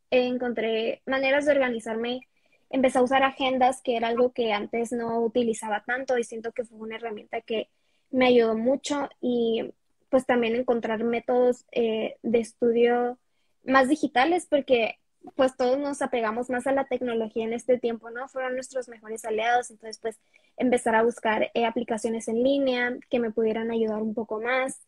[0.10, 2.28] encontré maneras de organizarme
[2.72, 6.66] empecé a usar agendas, que era algo que antes no utilizaba tanto y siento que
[6.66, 7.70] fue una herramienta que
[8.10, 9.74] me ayudó mucho y
[10.13, 13.17] pues también encontrar métodos eh, de estudio
[13.65, 14.99] más digitales porque
[15.36, 18.28] pues todos nos apegamos más a la tecnología en este tiempo, ¿no?
[18.28, 20.19] Fueron nuestros mejores aliados, entonces pues
[20.56, 24.82] empezar a buscar eh, aplicaciones en línea que me pudieran ayudar un poco más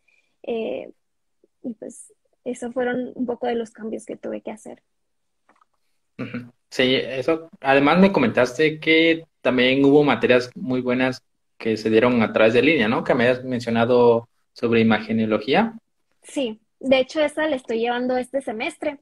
[0.43, 0.91] eh,
[1.63, 4.83] y pues Esos fueron un poco de los cambios que tuve que hacer.
[6.69, 7.49] Sí, eso.
[7.61, 11.23] Además me comentaste que también hubo materias muy buenas
[11.57, 13.03] que se dieron a través de línea, ¿no?
[13.03, 15.73] Que me has mencionado sobre imagenología.
[16.23, 18.99] Sí, de hecho esa la estoy llevando este semestre.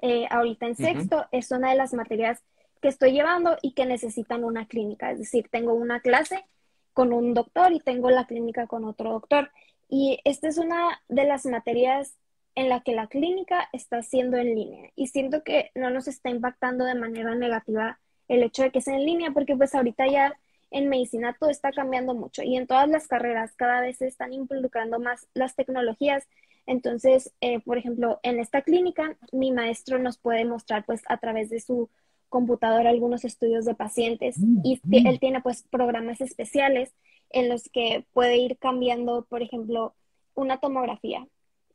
[0.00, 2.42] Eh, ahorita en sexto es una de las materias
[2.80, 5.10] que estoy llevando y que necesitan una clínica.
[5.10, 6.44] Es decir, tengo una clase
[6.92, 9.50] con un doctor y tengo la clínica con otro doctor.
[9.88, 12.16] Y esta es una de las materias
[12.54, 14.90] en la que la clínica está siendo en línea.
[14.94, 18.94] Y siento que no nos está impactando de manera negativa el hecho de que sea
[18.94, 20.38] en línea, porque pues ahorita ya
[20.72, 24.32] en medicina todo está cambiando mucho y en todas las carreras cada vez se están
[24.32, 26.26] involucrando más las tecnologías.
[26.66, 31.50] Entonces, eh, por ejemplo, en esta clínica, mi maestro nos puede mostrar pues a través
[31.50, 31.90] de su
[32.28, 36.94] computadora algunos estudios de pacientes y él tiene pues programas especiales
[37.30, 39.94] en los que puede ir cambiando, por ejemplo,
[40.34, 41.26] una tomografía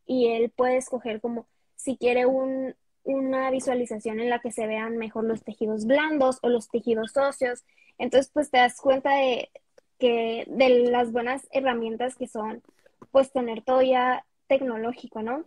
[0.06, 2.76] y él puede escoger como si quiere un,
[3.08, 7.64] una visualización en la que se vean mejor los tejidos blandos o los tejidos óseos.
[7.98, 9.50] Entonces, pues te das cuenta de
[9.98, 12.62] que de las buenas herramientas que son,
[13.12, 15.46] pues tener todo ya tecnológico, ¿no?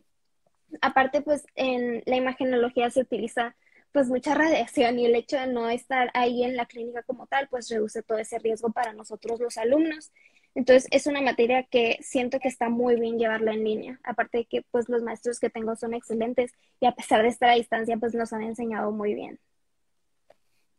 [0.81, 3.55] Aparte, pues en la imagenología se utiliza
[3.93, 7.49] pues mucha radiación y el hecho de no estar ahí en la clínica como tal,
[7.49, 10.13] pues reduce todo ese riesgo para nosotros los alumnos.
[10.55, 14.01] Entonces es una materia que siento que está muy bien llevarla en línea.
[14.03, 17.51] Aparte de que pues los maestros que tengo son excelentes y a pesar de estar
[17.51, 19.39] a distancia pues nos han enseñado muy bien.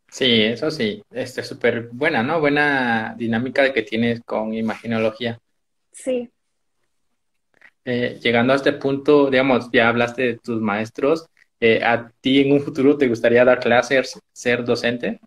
[0.09, 2.41] Sí, eso sí, es súper buena, ¿no?
[2.41, 5.39] Buena dinámica de que tienes con imaginología.
[5.93, 6.29] Sí.
[7.85, 11.27] Eh, llegando a este punto, digamos, ya hablaste de tus maestros,
[11.63, 15.19] eh, ¿A ti en un futuro te gustaría dar clases, ser docente?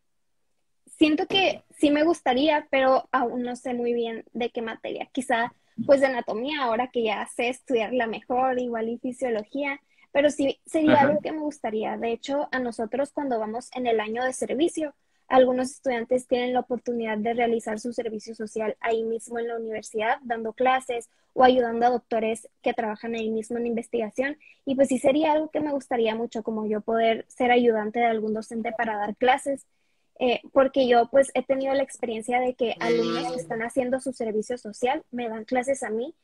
[0.99, 5.09] Siento que sí me gustaría, pero aún no sé muy bien de qué materia.
[5.13, 5.53] Quizá
[5.87, 9.81] pues de anatomía, ahora que ya sé estudiarla mejor, igual y fisiología,
[10.13, 11.97] pero sí sería algo que me gustaría.
[11.97, 14.95] De hecho, a nosotros cuando vamos en el año de servicio,
[15.27, 20.19] algunos estudiantes tienen la oportunidad de realizar su servicio social ahí mismo en la universidad,
[20.23, 24.37] dando clases o ayudando a doctores que trabajan ahí mismo en investigación.
[24.65, 28.07] Y pues sí sería algo que me gustaría mucho, como yo poder ser ayudante de
[28.07, 29.67] algún docente para dar clases,
[30.21, 34.13] eh, porque yo pues he tenido la experiencia de que alumnos que están haciendo su
[34.13, 36.15] servicio social me dan clases a mí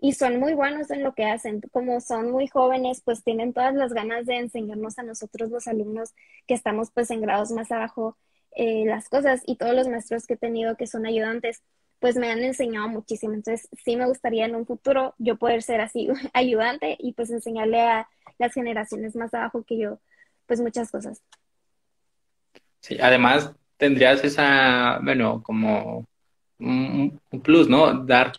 [0.00, 1.60] y son muy buenos en lo que hacen.
[1.72, 6.14] Como son muy jóvenes, pues tienen todas las ganas de enseñarnos a nosotros los alumnos
[6.46, 8.16] que estamos pues en grados más abajo
[8.54, 11.62] eh, las cosas y todos los maestros que he tenido que son ayudantes,
[11.98, 13.34] pues me han enseñado muchísimo.
[13.34, 17.80] Entonces, sí me gustaría en un futuro yo poder ser así ayudante y pues enseñarle
[17.80, 20.00] a las generaciones más abajo que yo,
[20.46, 21.22] pues muchas cosas.
[22.84, 26.04] Sí, además tendrías esa, bueno, como
[26.58, 28.04] un, plus, ¿no?
[28.04, 28.32] Dar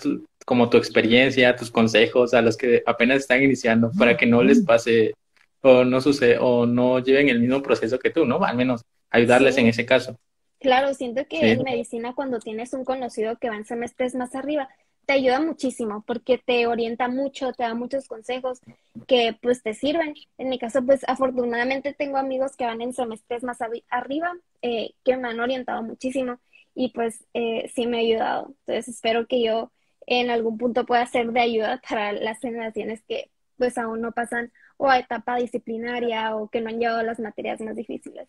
[0.45, 4.63] como tu experiencia, tus consejos a los que apenas están iniciando para que no les
[4.63, 5.15] pase
[5.61, 8.43] o no sucede o no lleven el mismo proceso que tú, ¿no?
[8.43, 10.15] Al menos ayudarles en ese caso.
[10.59, 14.69] Claro, siento que en medicina cuando tienes un conocido que va en semestres más arriba,
[15.05, 18.59] te ayuda muchísimo porque te orienta mucho, te da muchos consejos
[19.07, 20.15] que pues te sirven.
[20.37, 25.17] En mi caso, pues afortunadamente tengo amigos que van en semestres más arriba eh, que
[25.17, 26.39] me han orientado muchísimo
[26.73, 28.47] y pues eh, sí me ha ayudado.
[28.59, 29.71] Entonces espero que yo
[30.07, 34.51] en algún punto pueda ser de ayuda para las generaciones que pues aún no pasan
[34.77, 38.27] o a etapa disciplinaria o que no han llevado las materias más difíciles.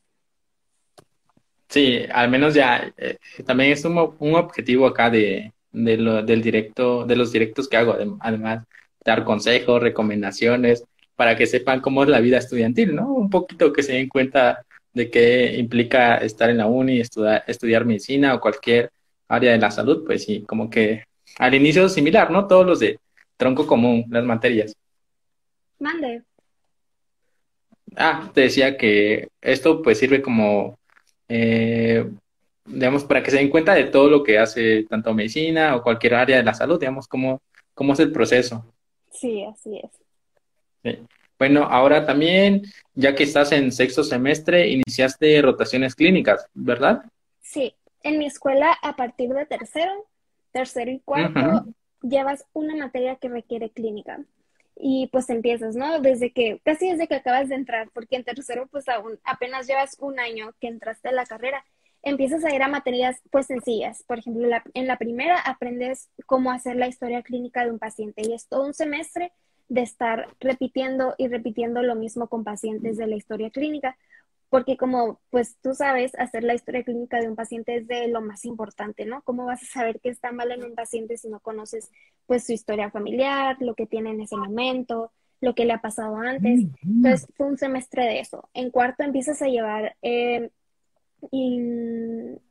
[1.69, 7.17] Sí, al menos ya, eh, también es un, objetivo acá de, lo, del directo, de
[7.17, 8.65] los directos que hago, además,
[9.05, 10.85] dar consejos, recomendaciones,
[11.15, 13.13] para que sepan cómo es la vida estudiantil, ¿no?
[13.13, 17.85] Un poquito que se den cuenta de qué implica estar en la uni, estudiar, estudiar
[17.85, 18.91] medicina o cualquier
[19.29, 21.05] área de la salud, pues sí, como que
[21.39, 22.47] al inicio similar, ¿no?
[22.47, 22.99] Todos los de
[23.37, 24.75] tronco común, las materias.
[25.79, 26.23] Mande.
[27.95, 30.79] Ah, te decía que esto pues sirve como
[31.29, 32.09] eh,
[32.67, 36.15] digamos, para que se den cuenta de todo lo que hace tanto medicina o cualquier
[36.15, 37.41] área de la salud, digamos, cómo,
[37.75, 38.65] cómo es el proceso.
[39.11, 40.99] Sí, así es.
[41.39, 42.63] Bueno, ahora también,
[42.95, 47.03] ya que estás en sexto semestre, iniciaste rotaciones clínicas, ¿verdad?
[47.43, 50.07] Sí, en mi escuela a partir de tercero,
[50.53, 51.67] tercero y cuarto,
[52.03, 54.21] llevas una materia que requiere clínica
[54.79, 56.01] y pues empiezas, ¿no?
[56.01, 59.97] Desde que, casi desde que acabas de entrar, porque en tercero pues aún apenas llevas
[60.01, 61.65] un año que entraste a la carrera,
[62.07, 64.05] empiezas a ir a materias pues sencillas.
[64.05, 68.33] Por ejemplo, en la primera aprendes cómo hacer la historia clínica de un paciente y
[68.33, 69.33] es todo un semestre
[69.69, 73.97] de estar repitiendo y repitiendo lo mismo con pacientes de la historia clínica
[74.49, 78.21] porque como pues tú sabes, hacer la historia clínica de un paciente es de lo
[78.21, 79.23] más importante, ¿no?
[79.23, 81.91] ¿Cómo vas a saber que está mal en un paciente si no conoces
[82.27, 86.17] pues su historia familiar, lo que tiene en ese momento, lo que le ha pasado
[86.17, 86.67] antes.
[86.83, 88.49] Entonces fue un semestre de eso.
[88.55, 90.51] En cuarto empiezas a llevar eh,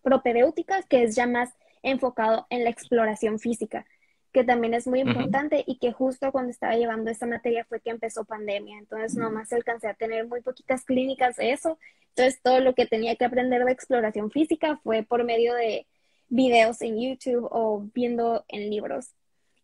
[0.01, 3.86] propedéutica, que es ya más enfocado en la exploración física,
[4.32, 7.91] que también es muy importante y que justo cuando estaba llevando esa materia fue que
[7.91, 8.78] empezó pandemia.
[8.78, 11.78] Entonces nomás alcancé a tener muy poquitas clínicas de eso.
[12.10, 15.88] Entonces todo lo que tenía que aprender de exploración física fue por medio de
[16.28, 19.12] videos en YouTube o viendo en libros.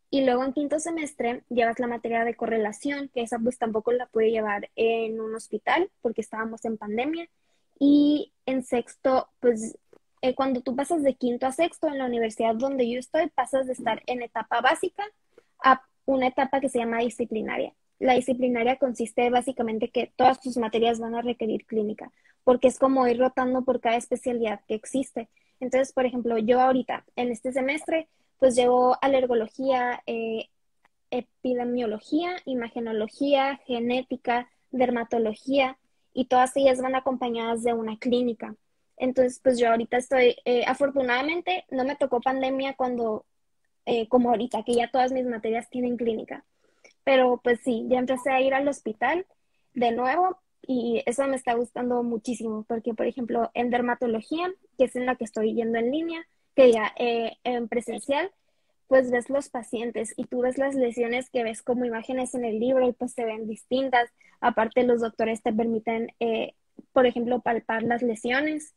[0.10, 4.08] Y luego en quinto semestre llevas la materia de correlación, que esa pues tampoco la
[4.08, 7.30] pude llevar en un hospital porque estábamos en pandemia.
[7.84, 9.76] Y en sexto, pues
[10.22, 13.66] eh, cuando tú pasas de quinto a sexto en la universidad donde yo estoy, pasas
[13.66, 15.04] de estar en etapa básica
[15.64, 17.74] a una etapa que se llama disciplinaria.
[17.98, 22.12] La disciplinaria consiste básicamente que todas tus materias van a requerir clínica,
[22.44, 25.28] porque es como ir rotando por cada especialidad que existe.
[25.60, 30.50] Entonces, por ejemplo, yo ahorita, en este semestre, pues llevo alergología, eh,
[31.10, 35.80] epidemiología, imagenología, genética, dermatología
[36.14, 38.56] y todas ellas van acompañadas de una clínica.
[38.98, 43.26] Entonces, pues yo ahorita estoy, eh, afortunadamente no me tocó pandemia cuando,
[43.86, 46.46] eh, como ahorita, que ya todas mis materias tienen clínica.
[47.04, 49.26] Pero pues sí, ya empecé a ir al hospital
[49.74, 54.96] de nuevo y eso me está gustando muchísimo porque, por ejemplo, en dermatología, que es
[54.96, 58.32] en la que estoy yendo en línea, que ya eh, en presencial,
[58.88, 62.60] pues ves los pacientes y tú ves las lesiones que ves como imágenes en el
[62.60, 64.10] libro y pues se ven distintas.
[64.42, 66.56] Aparte, los doctores te permiten, eh,
[66.94, 68.74] por ejemplo, palpar las lesiones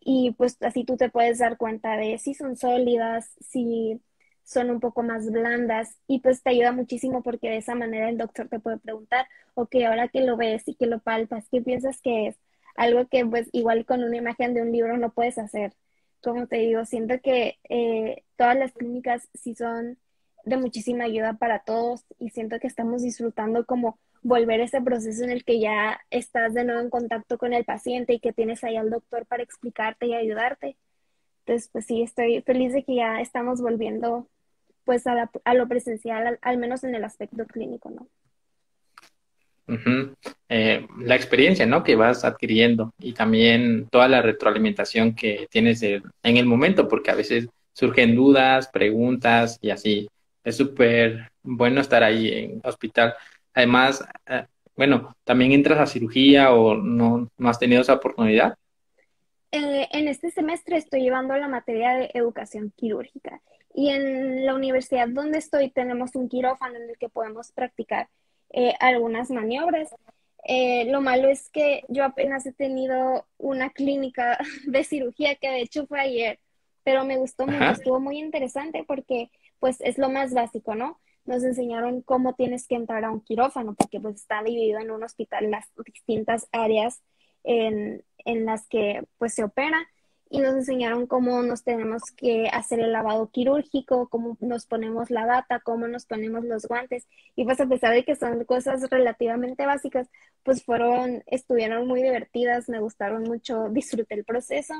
[0.00, 4.00] y pues así tú te puedes dar cuenta de si son sólidas, si
[4.44, 8.18] son un poco más blandas y pues te ayuda muchísimo porque de esa manera el
[8.18, 12.00] doctor te puede preguntar, ok, ahora que lo ves y que lo palpas, ¿qué piensas
[12.00, 12.36] que es?
[12.76, 15.74] Algo que pues igual con una imagen de un libro no puedes hacer
[16.22, 19.98] como te digo, siento que eh, todas las clínicas sí son
[20.44, 25.30] de muchísima ayuda para todos y siento que estamos disfrutando como volver ese proceso en
[25.30, 28.76] el que ya estás de nuevo en contacto con el paciente y que tienes ahí
[28.76, 30.76] al doctor para explicarte y ayudarte.
[31.44, 34.28] Entonces, pues sí, estoy feliz de que ya estamos volviendo
[34.84, 38.08] pues a, lo presencial, al menos en el aspecto clínico, ¿no?
[40.48, 41.82] Eh, la experiencia ¿no?
[41.82, 47.14] que vas adquiriendo y también toda la retroalimentación que tienes en el momento, porque a
[47.14, 50.08] veces surgen dudas, preguntas y así.
[50.44, 53.14] Es súper bueno estar ahí en hospital.
[53.54, 58.56] Además, eh, bueno, ¿también entras a cirugía o no, no has tenido esa oportunidad?
[59.50, 63.42] Eh, en este semestre estoy llevando la materia de educación quirúrgica
[63.74, 68.08] y en la universidad donde estoy tenemos un quirófano en el que podemos practicar
[68.50, 69.94] eh, algunas maniobras.
[70.44, 75.60] Eh, lo malo es que yo apenas he tenido una clínica de cirugía que de
[75.60, 76.40] hecho fue ayer,
[76.82, 80.98] pero me gustó mucho, estuvo muy interesante porque pues es lo más básico, ¿no?
[81.24, 85.02] Nos enseñaron cómo tienes que entrar a un quirófano porque pues está dividido en un
[85.04, 87.02] hospital las distintas áreas
[87.44, 89.88] en, en las que pues se opera
[90.32, 95.26] y nos enseñaron cómo nos tenemos que hacer el lavado quirúrgico, cómo nos ponemos la
[95.26, 97.06] bata, cómo nos ponemos los guantes.
[97.36, 100.08] Y pues a pesar de que son cosas relativamente básicas,
[100.42, 104.72] pues fueron, estuvieron muy divertidas, me gustaron mucho, disfruté el proceso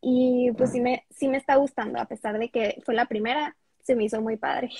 [0.00, 3.54] y pues sí me, sí me está gustando, a pesar de que fue la primera,
[3.82, 4.70] se me hizo muy padre.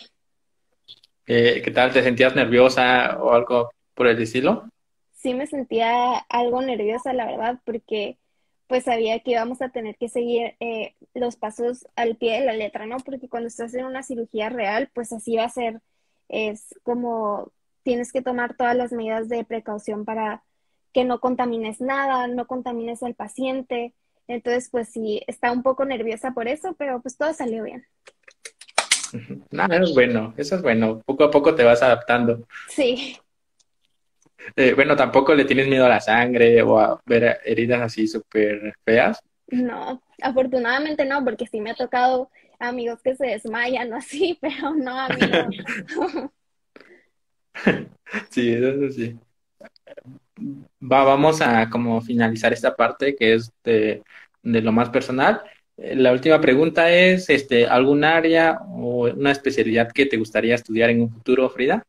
[1.30, 1.92] Eh, ¿Qué tal?
[1.92, 4.66] ¿Te sentías nerviosa o algo por el estilo?
[5.12, 8.16] Sí me sentía algo nerviosa, la verdad, porque
[8.66, 12.54] pues sabía que íbamos a tener que seguir eh, los pasos al pie de la
[12.54, 12.96] letra, ¿no?
[12.96, 15.82] Porque cuando estás en una cirugía real, pues así va a ser,
[16.30, 20.44] es como tienes que tomar todas las medidas de precaución para
[20.94, 23.92] que no contamines nada, no contamines al paciente.
[24.28, 27.84] Entonces, pues sí, está un poco nerviosa por eso, pero pues todo salió bien.
[29.50, 31.00] Nada, eso es bueno, eso es bueno.
[31.04, 32.46] Poco a poco te vas adaptando.
[32.68, 33.18] Sí.
[34.56, 38.74] Eh, bueno, tampoco le tienes miedo a la sangre o a ver heridas así súper
[38.84, 39.20] feas.
[39.48, 44.74] No, afortunadamente no, porque sí me ha tocado amigos que se desmayan o así, pero
[44.74, 45.08] no a
[48.30, 49.18] sí, eso sí.
[50.80, 54.02] Va, vamos a como finalizar esta parte que es de,
[54.42, 55.42] de lo más personal.
[55.78, 61.02] La última pregunta es, este, ¿algún área o una especialidad que te gustaría estudiar en
[61.02, 61.84] un futuro, Frida?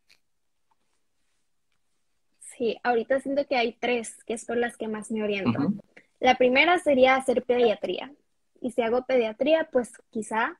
[2.39, 5.73] Sí, ahorita siento que hay tres que es por las que más me oriento.
[6.19, 8.13] La primera sería hacer pediatría.
[8.61, 10.59] Y si hago pediatría, pues quizá,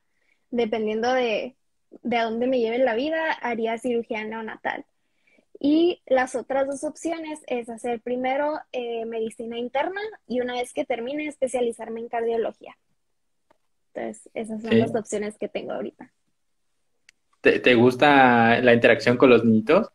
[0.50, 1.54] dependiendo de,
[2.02, 4.84] de a dónde me lleve la vida, haría cirugía neonatal.
[5.60, 10.84] Y las otras dos opciones es hacer primero eh, medicina interna y una vez que
[10.84, 12.76] termine especializarme en cardiología.
[13.92, 16.12] Entonces, esas son las opciones que tengo ahorita.
[17.40, 19.88] ¿Te, ¿Te, gusta la interacción con los niños?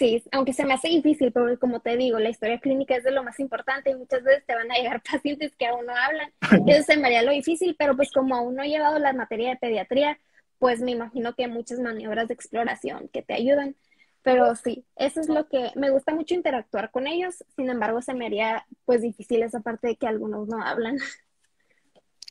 [0.00, 3.10] Sí, aunque se me hace difícil, porque como te digo, la historia clínica es de
[3.10, 6.32] lo más importante y muchas veces te van a llegar pacientes que aún no hablan.
[6.66, 9.50] Eso se me haría lo difícil, pero pues como aún no he llevado la materia
[9.50, 10.18] de pediatría,
[10.58, 13.76] pues me imagino que hay muchas maniobras de exploración que te ayudan.
[14.22, 17.44] Pero sí, eso es lo que me gusta mucho interactuar con ellos.
[17.56, 20.98] Sin embargo, se me haría pues difícil esa parte de que algunos no hablan.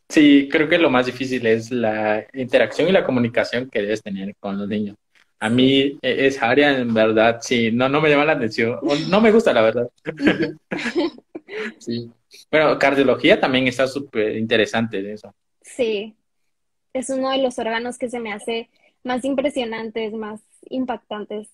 [0.09, 4.35] Sí, creo que lo más difícil es la interacción y la comunicación que debes tener
[4.39, 4.97] con los niños.
[5.39, 8.79] A mí e, esa área, en verdad, sí, no, no me llama la atención.
[9.07, 9.87] No me gusta, la verdad.
[11.77, 12.11] sí.
[12.49, 15.33] Bueno, cardiología también está súper interesante de eso.
[15.61, 16.15] Sí,
[16.91, 18.67] es uno de los órganos que se me hace
[19.03, 21.49] más impresionantes, más impactantes.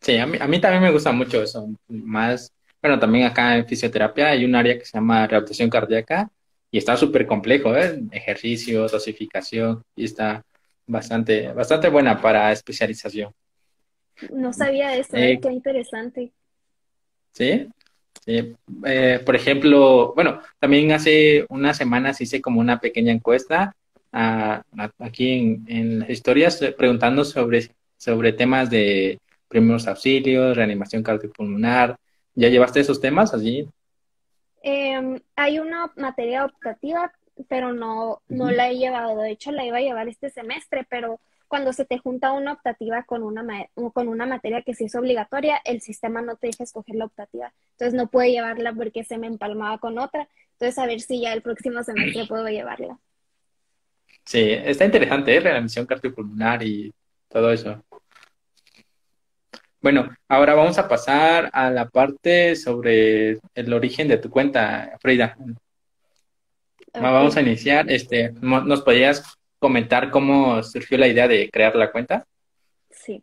[0.00, 1.68] Sí, a mí, a mí también me gusta mucho eso.
[1.88, 6.30] Más, bueno, también acá en fisioterapia hay un área que se llama rehabilitación cardíaca
[6.70, 8.00] y está súper complejo, ¿eh?
[8.12, 10.44] Ejercicio, dosificación, y está
[10.86, 13.32] bastante, bastante buena para especialización.
[14.32, 15.38] No sabía eso, ¿eh?
[15.40, 16.32] qué interesante.
[17.32, 17.68] Sí,
[18.24, 18.54] sí.
[18.84, 23.74] Eh, por ejemplo, bueno, también hace unas semanas hice como una pequeña encuesta
[24.12, 29.18] aquí en, en, las historias eh, preguntando sobre, sobre temas de
[29.48, 31.96] primeros auxilios, reanimación cardiopulmonar.
[32.34, 33.68] ¿Ya llevaste esos temas allí?
[34.62, 37.12] Eh, hay una materia optativa,
[37.48, 39.20] pero no, no la he llevado.
[39.20, 43.02] De hecho, la iba a llevar este semestre, pero cuando se te junta una optativa
[43.02, 43.44] con una,
[43.92, 47.52] con una materia que sí es obligatoria, el sistema no te deja escoger la optativa.
[47.72, 50.28] Entonces no puedo llevarla porque se me empalmaba con otra.
[50.52, 52.98] Entonces a ver si ya el próximo semestre puedo llevarla.
[54.24, 55.40] Sí, está interesante, ¿eh?
[55.40, 56.94] la misión cardiopulmonar y
[57.28, 57.82] todo eso.
[59.82, 65.36] Bueno, ahora vamos a pasar a la parte sobre el origen de tu cuenta, Frida.
[66.92, 67.90] Vamos a iniciar.
[67.90, 72.26] Este, ¿Nos podrías comentar cómo surgió la idea de crear la cuenta?
[72.90, 73.22] Sí,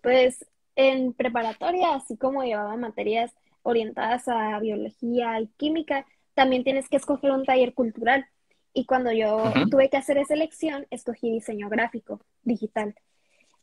[0.00, 3.32] pues en preparatoria, así como llevaba materias
[3.62, 8.26] orientadas a biología y química, también tienes que escoger un taller cultural.
[8.72, 12.94] Y cuando yo tuve que hacer esa elección, escogí diseño gráfico digital.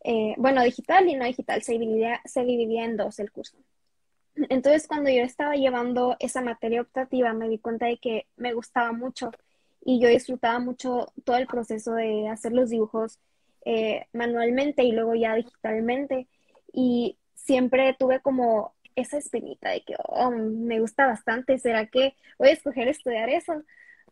[0.10, 3.58] Eh, bueno, digital y no digital, se dividía, se dividía en dos el curso.
[4.48, 8.94] Entonces, cuando yo estaba llevando esa materia optativa, me di cuenta de que me gustaba
[8.94, 9.32] mucho
[9.84, 13.20] y yo disfrutaba mucho todo el proceso de hacer los dibujos
[13.66, 16.30] eh, manualmente y luego ya digitalmente.
[16.72, 22.48] Y siempre tuve como esa espinita de que oh, me gusta bastante, ¿será que voy
[22.48, 23.62] a escoger estudiar eso?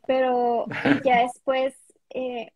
[0.06, 0.66] Pero
[1.06, 1.74] ya después
[2.10, 2.52] eh,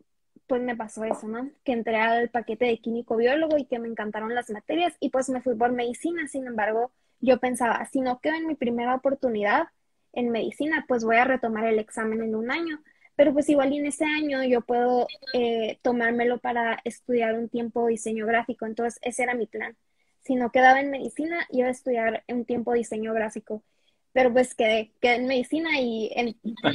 [0.50, 1.52] pues me pasó eso, ¿no?
[1.64, 5.30] Que entré al paquete de químico biólogo y que me encantaron las materias y pues
[5.30, 6.28] me fui por medicina.
[6.28, 6.92] Sin embargo,
[7.22, 9.68] yo pensaba, si no quedo en mi primera oportunidad
[10.12, 12.82] en medicina, pues voy a retomar el examen en un año.
[13.16, 18.26] Pero pues igual en ese año yo puedo eh, tomármelo para estudiar un tiempo diseño
[18.26, 18.66] gráfico.
[18.66, 19.78] Entonces ese era mi plan.
[20.22, 23.64] Si no quedaba en medicina, iba a estudiar un tiempo diseño gráfico
[24.12, 26.12] pero pues quedé, quedé en medicina y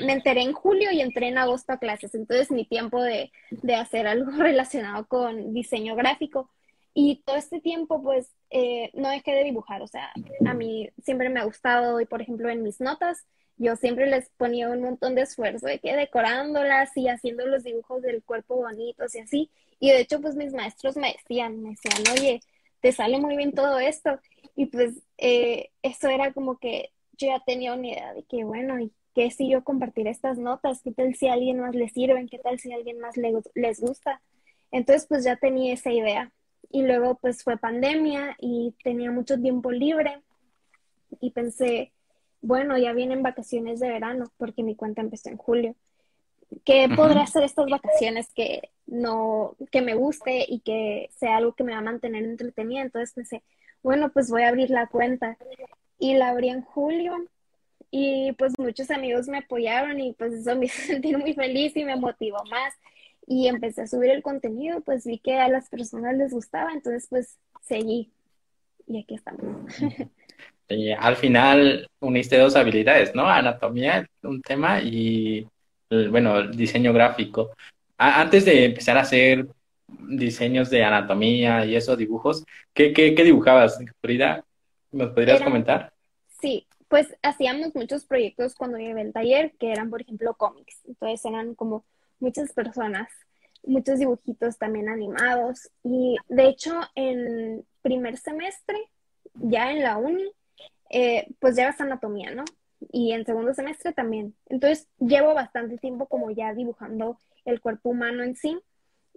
[0.05, 3.74] me enteré en julio y entré en agosto a clases, entonces mi tiempo de, de
[3.74, 6.51] hacer algo relacionado con diseño gráfico.
[6.97, 10.12] Y todo este tiempo pues eh, no dejé de dibujar, o sea,
[10.47, 13.26] a mí siempre me ha gustado y por ejemplo en mis notas
[13.57, 18.03] yo siempre les ponía un montón de esfuerzo de que decorándolas y haciendo los dibujos
[18.03, 22.16] del cuerpo bonitos y así, y de hecho pues mis maestros me decían, me decían,
[22.16, 22.41] oye,
[22.80, 24.20] te sale muy bien todo esto,
[24.55, 28.78] y pues eh, eso era como que yo ya tenía una idea de que, bueno,
[28.78, 30.82] ¿y qué si yo compartir estas notas?
[30.82, 32.28] ¿Qué tal si a alguien más les sirven?
[32.28, 34.20] ¿Qué tal si a alguien más les gusta?
[34.70, 36.32] Entonces, pues ya tenía esa idea.
[36.70, 40.22] Y luego, pues fue pandemia y tenía mucho tiempo libre
[41.20, 41.92] y pensé,
[42.40, 45.76] bueno, ya vienen vacaciones de verano porque mi cuenta empezó en julio.
[46.64, 51.64] ¿Qué podré hacer estas vacaciones que no, que me guste y que sea algo que
[51.64, 52.82] me va a mantener entretenida?
[52.82, 53.42] Entonces pensé,
[53.82, 55.36] bueno, pues voy a abrir la cuenta
[55.99, 57.16] y la abrí en julio
[57.90, 61.84] y pues muchos amigos me apoyaron y pues eso me hizo sentir muy feliz y
[61.84, 62.74] me motivó más
[63.26, 67.07] y empecé a subir el contenido, pues vi que a las personas les gustaba, entonces
[67.09, 68.11] pues seguí
[68.86, 69.45] y aquí estamos.
[70.99, 73.28] Al final uniste dos habilidades, ¿no?
[73.28, 75.47] Anatomía, un tema y,
[76.11, 77.51] bueno, diseño gráfico.
[77.99, 79.47] antes de empezar a hacer
[80.09, 84.45] diseños de anatomía y esos dibujos, ¿qué, qué, qué dibujabas, Frida?
[84.95, 85.92] ¿Nos podrías comentar?
[86.40, 90.78] Sí, pues hacíamos muchos proyectos cuando llevé el taller, que eran, por ejemplo, cómics.
[90.86, 91.84] Entonces eran como
[92.20, 93.09] muchas personas,
[93.64, 95.68] muchos dibujitos también animados.
[95.82, 98.78] Y de hecho, en primer semestre,
[99.34, 100.30] ya en la uni,
[100.90, 102.45] eh, pues llevas anatomía, ¿no?
[102.92, 104.36] Y en segundo semestre también.
[104.47, 108.61] Entonces llevo bastante tiempo como ya dibujando el cuerpo humano en sí.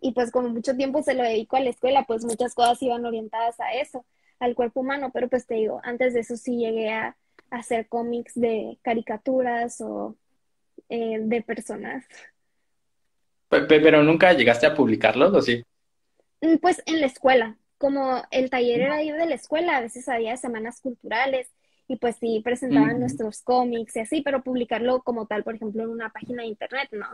[0.01, 3.05] Y pues como mucho tiempo se lo dedico a la escuela, pues muchas cosas iban
[3.05, 4.03] orientadas a eso
[4.39, 7.17] al cuerpo humano, pero pues te digo, antes de eso sí llegué a,
[7.49, 10.17] hacer cómics de caricaturas o
[10.89, 12.05] eh, de personas.
[13.47, 15.63] Pero nunca llegaste a publicarlos, ¿o sí?
[16.41, 20.09] Mm, pues en la escuela, como el taller era ir de la escuela, a veces
[20.09, 21.49] había semanas culturales
[21.87, 25.89] y pues sí presentaban nuestros cómics y así, pero publicarlo como tal, por ejemplo, en
[25.89, 27.07] una página de internet, no.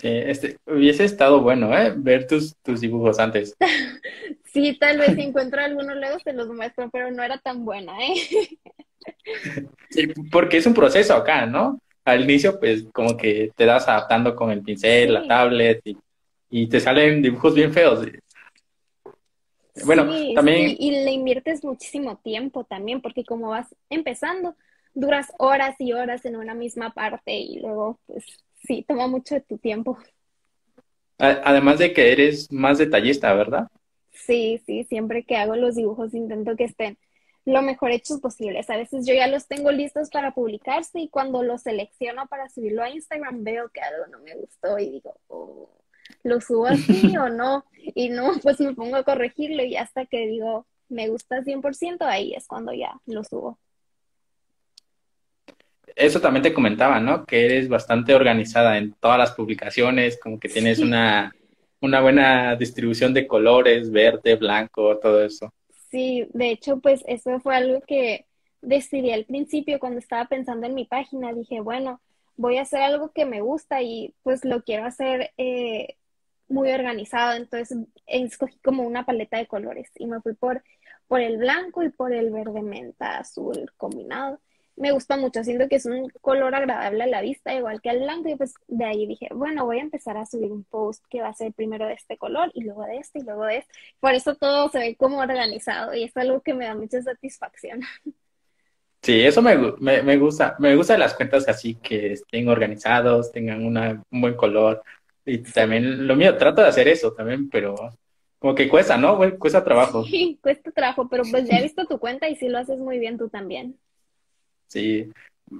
[0.00, 1.92] Sí, este, hubiese estado bueno, ¿eh?
[1.96, 3.56] Ver tus, tus dibujos antes.
[4.52, 7.92] sí, tal vez si encuentro algunos luego se los muestro, pero no era tan buena,
[8.04, 8.14] ¿eh?
[9.90, 11.80] sí, porque es un proceso acá, ¿no?
[12.04, 15.96] Al inicio, pues, como que te das adaptando con el pincel, la tablet, y,
[16.50, 18.06] y, te salen dibujos bien feos.
[19.84, 20.76] Bueno, también...
[20.78, 24.54] y le inviertes muchísimo tiempo también, porque como vas empezando,
[24.94, 28.24] duras horas y horas en una misma parte y luego, pues,
[28.66, 29.98] sí, toma mucho de tu tiempo.
[31.18, 33.68] Además de que eres más detallista, ¿verdad?
[34.12, 36.98] Sí, sí, siempre que hago los dibujos intento que estén
[37.46, 38.68] lo mejor hechos posibles.
[38.68, 42.82] A veces yo ya los tengo listos para publicarse y cuando los selecciono para subirlo
[42.82, 45.70] a Instagram veo que algo no me gustó y digo, oh,
[46.24, 47.64] ¿lo subo así o no?
[47.94, 52.34] Y no, pues me pongo a corregirlo y hasta que digo, me gusta 100%, ahí
[52.34, 53.58] es cuando ya lo subo
[55.94, 57.24] eso también te comentaba, ¿no?
[57.24, 61.34] Que eres bastante organizada en todas las publicaciones, como que tienes una,
[61.80, 65.52] una buena distribución de colores, verde, blanco, todo eso.
[65.90, 68.26] Sí, de hecho, pues eso fue algo que
[68.60, 71.32] decidí al principio cuando estaba pensando en mi página.
[71.32, 72.00] Dije, bueno,
[72.36, 75.96] voy a hacer algo que me gusta y pues lo quiero hacer eh,
[76.48, 77.36] muy organizado.
[77.36, 80.62] Entonces escogí como una paleta de colores y me fui por,
[81.06, 84.40] por el blanco y por el verde menta azul combinado
[84.76, 88.00] me gusta mucho, siento que es un color agradable a la vista, igual que el
[88.00, 91.22] blanco, y pues de ahí dije, bueno, voy a empezar a subir un post que
[91.22, 93.72] va a ser primero de este color y luego de este y luego de este.
[94.00, 97.80] Por eso todo se ve como organizado y es algo que me da mucha satisfacción.
[99.02, 104.02] Sí, eso me, me, gusta, me gusta las cuentas así que estén organizados, tengan una,
[104.10, 104.82] un buen color.
[105.24, 107.76] Y también lo mío, trato de hacer eso también, pero
[108.38, 109.18] como que cuesta, ¿no?
[109.38, 110.04] Cuesta trabajo.
[110.04, 112.98] Sí, cuesta trabajo, pero pues ya he visto tu cuenta y sí lo haces muy
[112.98, 113.78] bien tú también.
[114.68, 115.10] Sí,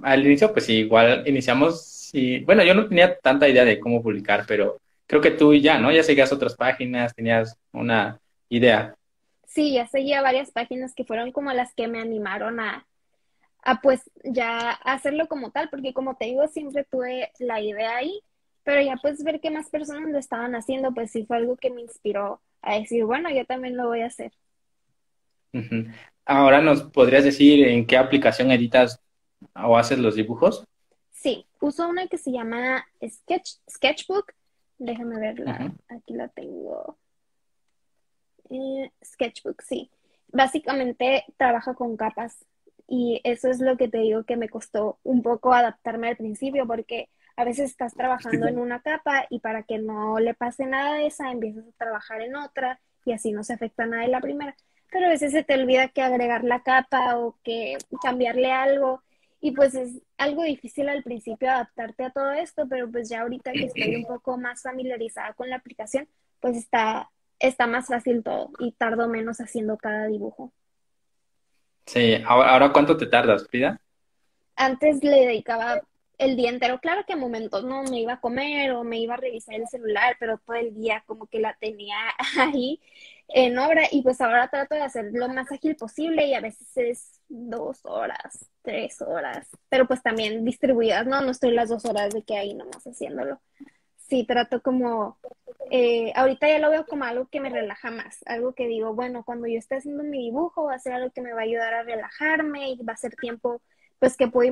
[0.03, 4.45] al inicio pues igual iniciamos y bueno, yo no tenía tanta idea de cómo publicar,
[4.47, 5.91] pero creo que tú ya, ¿no?
[5.91, 8.95] Ya seguías otras páginas, tenías una idea.
[9.45, 12.85] Sí, ya seguía varias páginas que fueron como las que me animaron a,
[13.63, 18.21] a pues ya hacerlo como tal, porque como te digo, siempre tuve la idea ahí,
[18.63, 21.69] pero ya pues ver que más personas lo estaban haciendo, pues sí fue algo que
[21.71, 24.31] me inspiró a decir, bueno, yo también lo voy a hacer.
[26.27, 29.01] Ahora nos podrías decir en qué aplicación editas
[29.55, 30.65] o haces los dibujos.
[31.13, 34.33] Sí, uso una que se llama Sketch, Sketchbook.
[34.77, 35.73] Déjame verla.
[35.87, 36.97] Aquí la tengo.
[38.49, 39.89] Eh, Sketchbook, sí.
[40.27, 42.45] Básicamente trabaja con capas
[42.89, 46.67] y eso es lo que te digo que me costó un poco adaptarme al principio
[46.67, 50.95] porque a veces estás trabajando en una capa y para que no le pase nada
[50.95, 54.19] de esa empiezas a trabajar en otra y así no se afecta nada de la
[54.21, 54.55] primera
[54.91, 59.01] pero a veces se te olvida que agregar la capa o que cambiarle algo
[59.39, 63.51] y pues es algo difícil al principio adaptarte a todo esto, pero pues ya ahorita
[63.51, 66.07] que estoy un poco más familiarizada con la aplicación,
[66.39, 70.51] pues está, está más fácil todo y tardo menos haciendo cada dibujo.
[71.85, 73.79] Sí, ahora ¿cuánto te tardas, Pida?
[74.55, 75.81] Antes le dedicaba
[76.17, 76.79] el día entero.
[76.79, 79.67] Claro que a momentos no me iba a comer o me iba a revisar el
[79.67, 81.97] celular, pero todo el día como que la tenía
[82.39, 82.81] ahí
[83.29, 86.67] en obra y pues ahora trato de hacer lo más ágil posible y a veces
[86.75, 91.21] es dos horas, tres horas, pero pues también distribuidas, ¿no?
[91.21, 93.41] No estoy las dos horas de que ahí nomás haciéndolo.
[93.97, 95.19] Sí, trato como,
[95.69, 99.23] eh, ahorita ya lo veo como algo que me relaja más, algo que digo, bueno,
[99.25, 101.73] cuando yo esté haciendo mi dibujo va a ser algo que me va a ayudar
[101.73, 103.61] a relajarme y va a ser tiempo
[103.99, 104.49] pues que puedo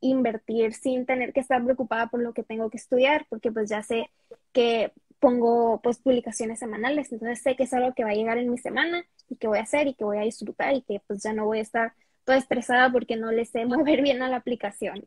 [0.00, 3.82] invertir sin tener que estar preocupada por lo que tengo que estudiar, porque pues ya
[3.82, 4.10] sé
[4.52, 8.50] que pongo pues publicaciones semanales, entonces sé que es algo que va a llegar en
[8.50, 11.22] mi semana y que voy a hacer y que voy a disfrutar y que pues
[11.22, 11.92] ya no voy a estar
[12.24, 15.04] toda estresada porque no le sé mover bien a la aplicación.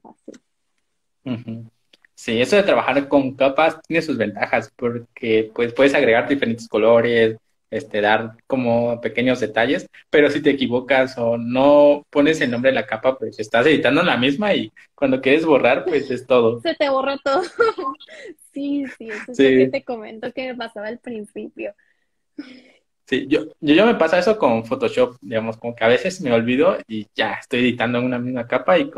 [2.15, 7.37] Sí, eso de trabajar con capas tiene sus ventajas porque pues puedes agregar diferentes colores,
[7.71, 12.75] este, dar como pequeños detalles, pero si te equivocas o no pones el nombre de
[12.75, 16.59] la capa, pues estás editando la misma y cuando quieres borrar, pues es todo.
[16.61, 17.41] Se te borra todo.
[18.53, 21.73] sí, sí, eso es lo que te comento que me pasaba al principio.
[23.05, 26.77] Sí, yo, yo, me pasa eso con Photoshop, digamos, como que a veces me olvido
[26.87, 28.91] y ya estoy editando en una misma capa y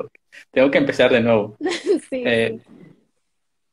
[0.51, 1.57] tengo que empezar de nuevo.
[2.13, 2.59] Eh,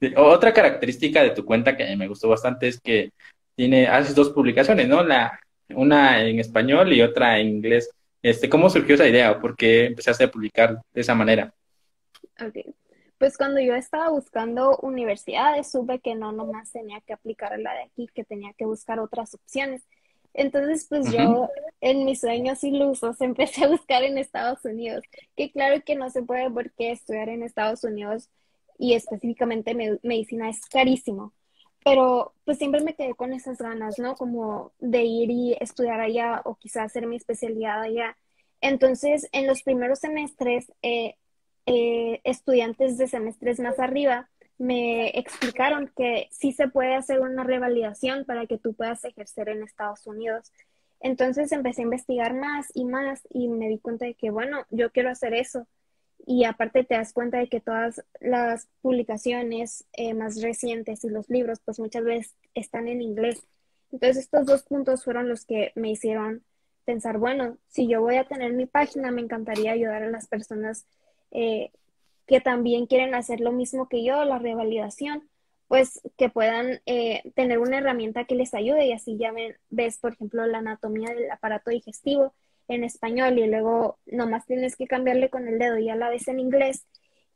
[0.01, 0.15] sí.
[0.17, 3.11] Otra característica de tu cuenta que me gustó bastante es que
[3.59, 5.03] tiene, haces dos publicaciones, ¿no?
[5.03, 5.41] La,
[5.71, 7.91] una en español y otra en inglés.
[8.23, 11.53] Este, ¿Cómo surgió esa idea o por qué empezaste a publicar de esa manera?
[12.41, 12.73] Ok,
[13.19, 17.83] pues cuando yo estaba buscando universidades, supe que no nomás tenía que aplicar la de
[17.83, 19.83] aquí, que tenía que buscar otras opciones.
[20.35, 21.51] Entonces, pues yo
[21.81, 25.03] en mis sueños ilusos empecé a buscar en Estados Unidos,
[25.35, 28.31] que claro que no se puede porque estudiar en Estados Unidos
[28.79, 31.33] y específicamente medicina es carísimo,
[31.85, 34.15] pero pues siempre me quedé con esas ganas, ¿no?
[34.15, 38.17] Como de ir y estudiar allá o quizás hacer mi especialidad allá.
[38.61, 41.15] Entonces, en los primeros semestres, eh,
[41.67, 48.25] eh, estudiantes de semestres más arriba me explicaron que sí se puede hacer una revalidación
[48.25, 50.53] para que tú puedas ejercer en Estados Unidos.
[51.01, 54.91] Entonces empecé a investigar más y más y me di cuenta de que, bueno, yo
[54.91, 55.67] quiero hacer eso.
[56.31, 61.31] Y aparte te das cuenta de que todas las publicaciones eh, más recientes y los
[61.31, 63.47] libros, pues muchas veces están en inglés.
[63.91, 66.45] Entonces estos dos puntos fueron los que me hicieron
[66.85, 70.85] pensar, bueno, si yo voy a tener mi página, me encantaría ayudar a las personas
[71.31, 71.71] eh,
[72.27, 75.27] que también quieren hacer lo mismo que yo, la revalidación,
[75.67, 79.33] pues que puedan eh, tener una herramienta que les ayude y así ya
[79.71, 82.35] ves, por ejemplo, la anatomía del aparato digestivo
[82.69, 86.29] en español y luego nomás tienes que cambiarle con el dedo y ya la ves
[86.29, 86.87] en inglés.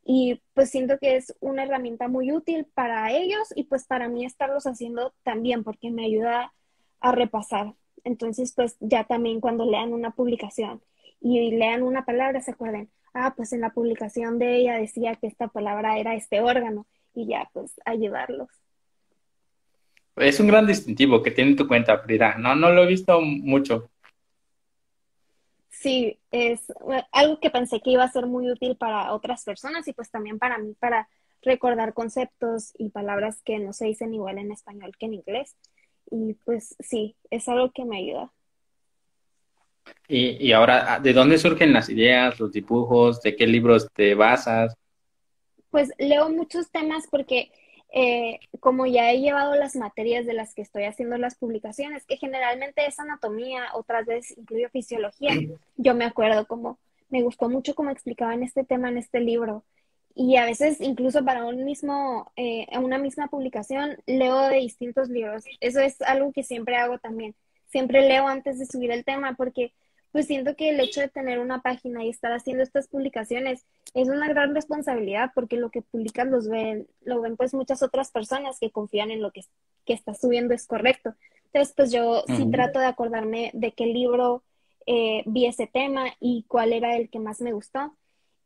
[0.04, 4.24] Y pues siento que es una herramienta muy útil para ellos y pues para mí
[4.24, 6.52] estarlos haciendo también porque me ayuda
[7.00, 7.74] a repasar.
[8.04, 10.82] Entonces, pues ya también cuando lean una publicación
[11.20, 15.28] y lean una palabra, se acuerden, ah, pues en la publicación de ella decía que
[15.28, 18.48] esta palabra era este órgano y ya, pues ayudarlos.
[20.16, 22.36] Es un gran distintivo que tiene tu cuenta, Frida.
[22.38, 23.90] No, no lo he visto mucho.
[25.82, 26.60] Sí, es
[27.10, 30.38] algo que pensé que iba a ser muy útil para otras personas y pues también
[30.38, 31.08] para mí, para
[31.42, 35.56] recordar conceptos y palabras que no se dicen igual en español que en inglés.
[36.08, 38.32] Y pues sí, es algo que me ayuda.
[40.06, 43.20] Y, y ahora, ¿de dónde surgen las ideas, los dibujos?
[43.20, 44.76] ¿De qué libros te basas?
[45.70, 47.50] Pues leo muchos temas porque
[47.92, 52.16] eh, como ya he llevado las materias de las que estoy haciendo las publicaciones, que
[52.16, 55.34] generalmente es anatomía, otras veces incluye fisiología,
[55.76, 56.78] yo me acuerdo como
[57.10, 59.64] me gustó mucho cómo explicaban este tema en este libro.
[60.14, 65.44] Y a veces incluso para un mismo, eh, una misma publicación leo de distintos libros.
[65.60, 67.34] Eso es algo que siempre hago también
[67.72, 69.72] siempre leo antes de subir el tema porque
[70.12, 74.08] pues siento que el hecho de tener una página y estar haciendo estas publicaciones es
[74.08, 78.58] una gran responsabilidad porque lo que publicas los ven, lo ven pues muchas otras personas
[78.60, 79.40] que confían en lo que,
[79.86, 81.14] que estás subiendo es correcto.
[81.46, 84.44] Entonces pues yo sí trato de acordarme de qué libro
[84.86, 87.96] eh, vi ese tema y cuál era el que más me gustó.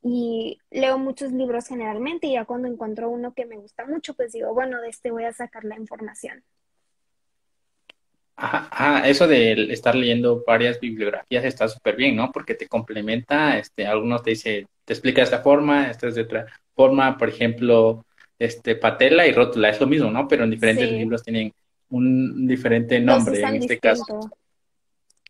[0.02, 4.32] Y leo muchos libros generalmente y ya cuando encuentro uno que me gusta mucho pues
[4.32, 6.44] digo, bueno, de este voy a sacar la información.
[8.38, 12.30] Ajá, eso de estar leyendo varias bibliografías está súper bien, ¿no?
[12.32, 16.22] Porque te complementa, este, algunos te dice, te explica de esta forma, esta es de
[16.22, 18.04] otra forma, por ejemplo,
[18.38, 20.28] este, patela y rótula, es lo mismo, ¿no?
[20.28, 21.50] Pero en diferentes libros tienen
[21.88, 24.30] un diferente nombre en este caso.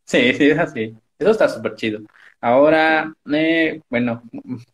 [0.04, 0.92] Sí, sí, es así.
[1.16, 2.00] Eso está súper chido.
[2.40, 4.22] Ahora, eh, bueno,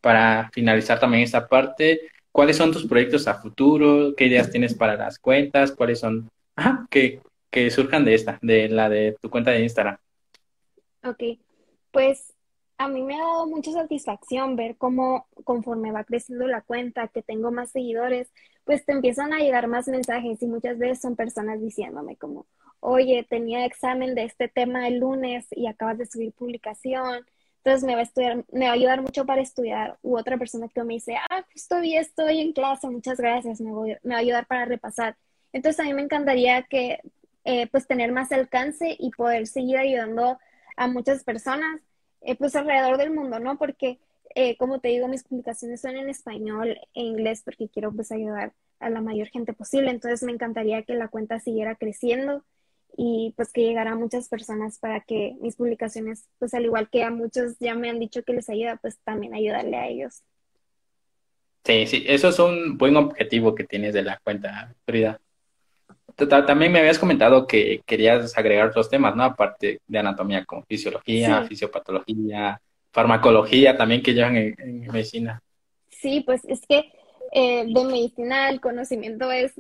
[0.01, 4.15] para finalizar también esta parte, ¿cuáles son tus proyectos a futuro?
[4.17, 5.73] ¿Qué ideas tienes para las cuentas?
[5.73, 6.31] ¿Cuáles son?
[6.57, 7.21] Ajá, ¿qué,
[7.53, 9.99] que surjan de esta, de la de tu cuenta de Instagram.
[11.05, 11.23] Ok,
[11.91, 12.33] pues
[12.79, 17.23] a mí me ha dado mucha satisfacción ver cómo conforme va creciendo la cuenta, que
[17.23, 18.33] tengo más seguidores,
[18.65, 22.47] pues te empiezan a llegar más mensajes y muchas veces son personas diciéndome como,
[22.81, 27.27] oye, tenía examen de este tema el lunes y acabas de subir publicación,
[27.59, 29.99] entonces me va a estudiar, me va a ayudar mucho para estudiar.
[30.03, 33.71] U otra persona que me dice, ah, justo hoy estoy en clase, muchas gracias, me,
[33.71, 35.17] voy, me va a ayudar para repasar.
[35.53, 37.01] Entonces a mí me encantaría que
[37.45, 40.39] eh, pues tener más alcance y poder seguir ayudando
[40.77, 41.81] a muchas personas
[42.21, 43.59] eh, pues alrededor del mundo, ¿no?
[43.59, 43.99] Porque
[44.35, 48.53] eh, como te digo, mis publicaciones son en español e inglés porque quiero pues ayudar
[48.81, 49.91] a la mayor gente posible.
[49.91, 52.45] Entonces me encantaría que la cuenta siguiera creciendo
[52.97, 57.03] y pues que llegara a muchas personas para que mis publicaciones, pues al igual que
[57.03, 60.23] a muchos ya me han dicho que les ayuda, pues también ayudarle a ellos.
[61.65, 65.21] Sí, sí, eso es un buen objetivo que tienes de la cuenta, Frida.
[66.17, 69.25] También me habías comentado que querías agregar otros temas, ¿no?
[69.25, 72.61] Aparte de anatomía, como fisiología, fisiopatología,
[72.93, 75.43] farmacología, también que llevan en, medicina.
[75.89, 76.93] Sí, pues es que
[77.33, 79.53] eh, de medicina el conocimiento es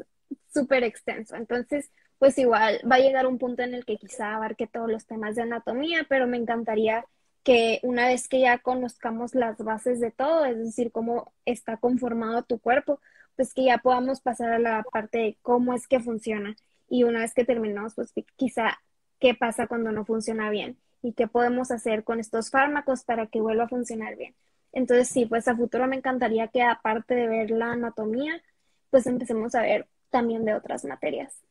[0.53, 1.37] súper extenso.
[1.37, 5.07] Entonces, pues igual va a llegar un punto en el que quizá abarque todos los
[5.07, 7.05] temas de anatomía, pero me encantaría
[7.43, 12.43] que una vez que ya conozcamos las bases de todo, es decir, cómo está conformado
[12.45, 13.01] tu cuerpo,
[13.37, 16.57] pues que ya podamos pasar a la parte de cómo es que funciona.
[16.89, 18.79] Y una vez que terminamos, pues quizá
[19.19, 23.41] qué pasa cuando no funciona bien y qué podemos hacer con estos fármacos para que
[23.41, 24.35] vuelva a funcionar bien.
[24.73, 28.43] Entonces, sí, pues a futuro me encantaría que aparte de ver la anatomía,
[28.91, 31.43] pues empecemos a ver también de otras materias.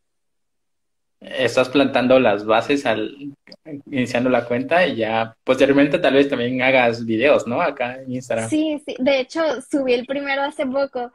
[1.19, 3.15] Estás plantando las bases al
[3.85, 7.61] iniciando la cuenta y ya posteriormente tal vez también hagas videos, ¿no?
[7.61, 8.49] Acá en Instagram.
[8.49, 8.95] Sí, sí.
[8.97, 11.11] De hecho, subí el primero hace poco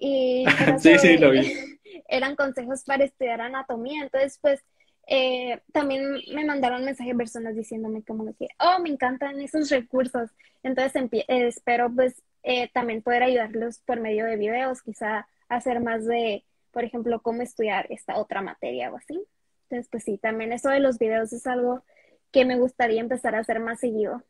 [0.00, 0.44] y
[0.78, 1.52] sí, sí, lo vi.
[2.08, 4.02] eran consejos para estudiar anatomía.
[4.02, 4.60] Entonces, pues
[5.06, 10.30] eh, también me mandaron mensajes personas diciéndome como que, oh, me encantan esos recursos.
[10.62, 16.06] Entonces eh, espero pues eh, también poder ayudarlos por medio de videos, quizá hacer más
[16.06, 19.20] de, por ejemplo, cómo estudiar esta otra materia o así.
[19.64, 21.84] Entonces, pues sí, también eso de los videos es algo
[22.32, 24.22] que me gustaría empezar a hacer más seguido.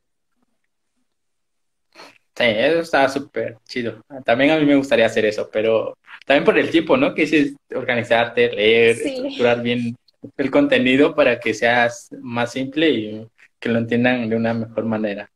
[2.41, 4.03] Sí, eso está súper chido.
[4.25, 7.13] También a mí me gustaría hacer eso, pero también por el tiempo, ¿no?
[7.13, 9.95] Que es organizarte, leer, estructurar bien
[10.37, 11.87] el contenido para que sea
[12.21, 13.27] más simple y
[13.59, 15.29] que lo entiendan de una mejor manera.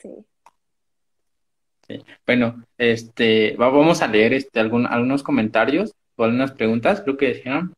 [0.00, 0.10] Sí.
[1.86, 2.04] sí.
[2.26, 7.72] Bueno, este, vamos a leer este, algún, algunos comentarios o algunas preguntas, creo que decían.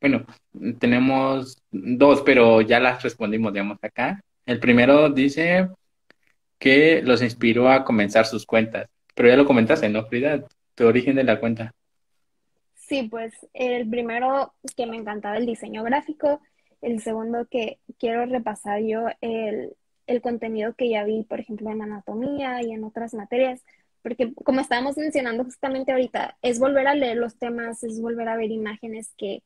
[0.00, 0.26] Bueno,
[0.80, 4.20] tenemos dos, pero ya las respondimos, digamos, acá.
[4.44, 5.68] El primero dice
[6.62, 10.44] que los inspiró a comenzar sus cuentas, pero ya lo comentaste, ¿no, Frida?
[10.76, 11.74] Tu origen de la cuenta.
[12.76, 16.40] Sí, pues el primero que me encantaba el diseño gráfico,
[16.80, 19.74] el segundo que quiero repasar yo el,
[20.06, 23.64] el contenido que ya vi, por ejemplo, en anatomía y en otras materias,
[24.00, 28.36] porque como estábamos mencionando justamente ahorita, es volver a leer los temas, es volver a
[28.36, 29.42] ver imágenes que,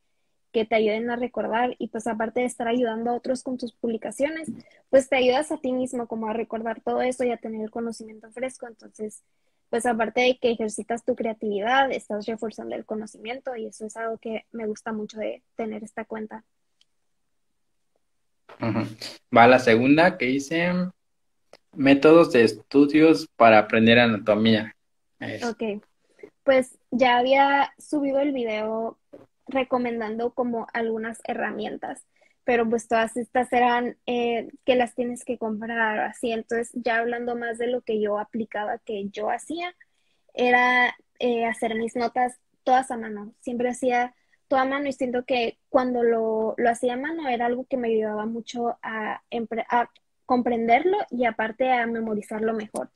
[0.57, 3.75] que te ayuden a recordar y pues aparte de estar ayudando a otros con tus
[3.75, 4.51] publicaciones,
[4.89, 7.71] pues te ayudas a ti mismo como a recordar todo eso y a tener el
[7.71, 9.23] conocimiento fresco, entonces
[9.69, 14.17] pues aparte de que ejercitas tu creatividad, estás reforzando el conocimiento y eso es algo
[14.17, 16.43] que me gusta mucho de tener esta cuenta.
[19.37, 20.73] Va la segunda que dice
[21.75, 24.75] métodos de estudios para aprender anatomía.
[25.43, 25.83] Ok,
[26.45, 28.97] pues ya había subido el video
[29.47, 32.07] recomendando como algunas herramientas
[32.47, 36.31] pero pues todas estas eran eh, que las tienes que comprar así.
[36.31, 39.75] Entonces, ya hablando más de lo que yo aplicaba, que yo hacía,
[40.33, 43.35] era eh, hacer mis notas todas a mano.
[43.41, 44.15] Siempre hacía
[44.47, 47.79] toda a mano y siento que cuando lo, lo hacía a mano era algo que
[47.79, 49.23] me ayudaba mucho a,
[49.69, 49.91] a
[50.25, 52.91] comprenderlo y aparte a memorizarlo mejor.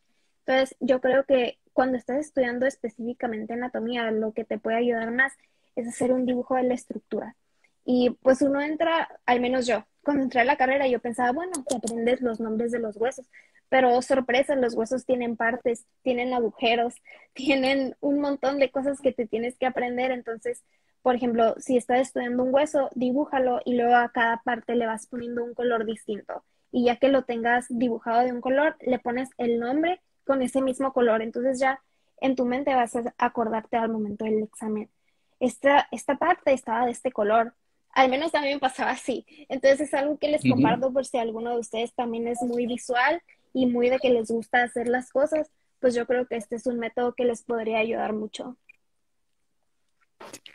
[0.47, 5.33] Entonces, yo creo que cuando estás estudiando específicamente anatomía, lo que te puede ayudar más
[5.77, 7.37] es hacer un dibujo de la estructura
[7.85, 11.53] y pues uno entra, al menos yo, cuando entré a la carrera yo pensaba, bueno,
[11.69, 13.27] que aprendes los nombres de los huesos,
[13.69, 16.95] pero sorpresa, los huesos tienen partes, tienen agujeros,
[17.35, 20.11] tienen un montón de cosas que te tienes que aprender.
[20.11, 20.65] Entonces,
[21.03, 25.07] por ejemplo, si estás estudiando un hueso, dibújalo y luego a cada parte le vas
[25.07, 26.45] poniendo un color distinto.
[26.73, 30.63] Y ya que lo tengas dibujado de un color, le pones el nombre con ese
[30.63, 31.23] mismo color.
[31.23, 31.81] Entonces ya
[32.21, 34.91] en tu mente vas a acordarte al momento del examen.
[35.41, 37.55] Esta, esta parte estaba de este color,
[37.93, 39.27] al menos a mí me pasaba así.
[39.49, 43.23] Entonces es algo que les comparto por si alguno de ustedes también es muy visual
[43.53, 46.67] y muy de que les gusta hacer las cosas, pues yo creo que este es
[46.67, 48.57] un método que les podría ayudar mucho.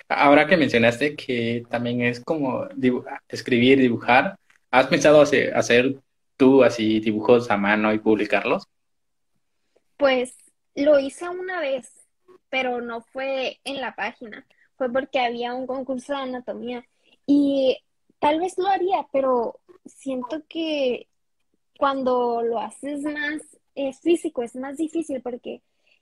[0.08, 2.68] Ahora que mencionaste que también es como
[3.28, 4.38] escribir, dibujar,
[4.70, 5.96] ¿has pensado hacer, hacer
[6.38, 8.68] tú así dibujos a mano y publicarlos?
[9.98, 10.36] Pues
[10.76, 11.92] lo hice una vez,
[12.50, 14.46] pero no fue en la página,
[14.78, 16.86] fue porque había un concurso de anatomía
[17.26, 17.78] y
[18.20, 21.08] tal vez lo haría, pero siento que
[21.78, 23.42] cuando lo haces más
[24.02, 25.62] físico es más difícil porque,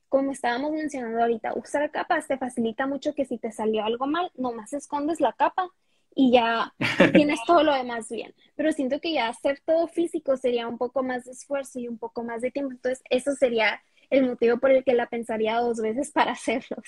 [0.10, 4.32] como estábamos mencionando ahorita, usar capas te facilita mucho que si te salió algo mal,
[4.36, 5.70] nomás escondes la capa
[6.16, 6.74] y ya
[7.14, 8.34] tienes todo lo demás bien.
[8.56, 11.98] Pero siento que ya hacer todo físico sería un poco más de esfuerzo y un
[11.98, 12.72] poco más de tiempo.
[12.72, 16.84] Entonces, eso sería el motivo por el que la pensaría dos veces para hacerlos.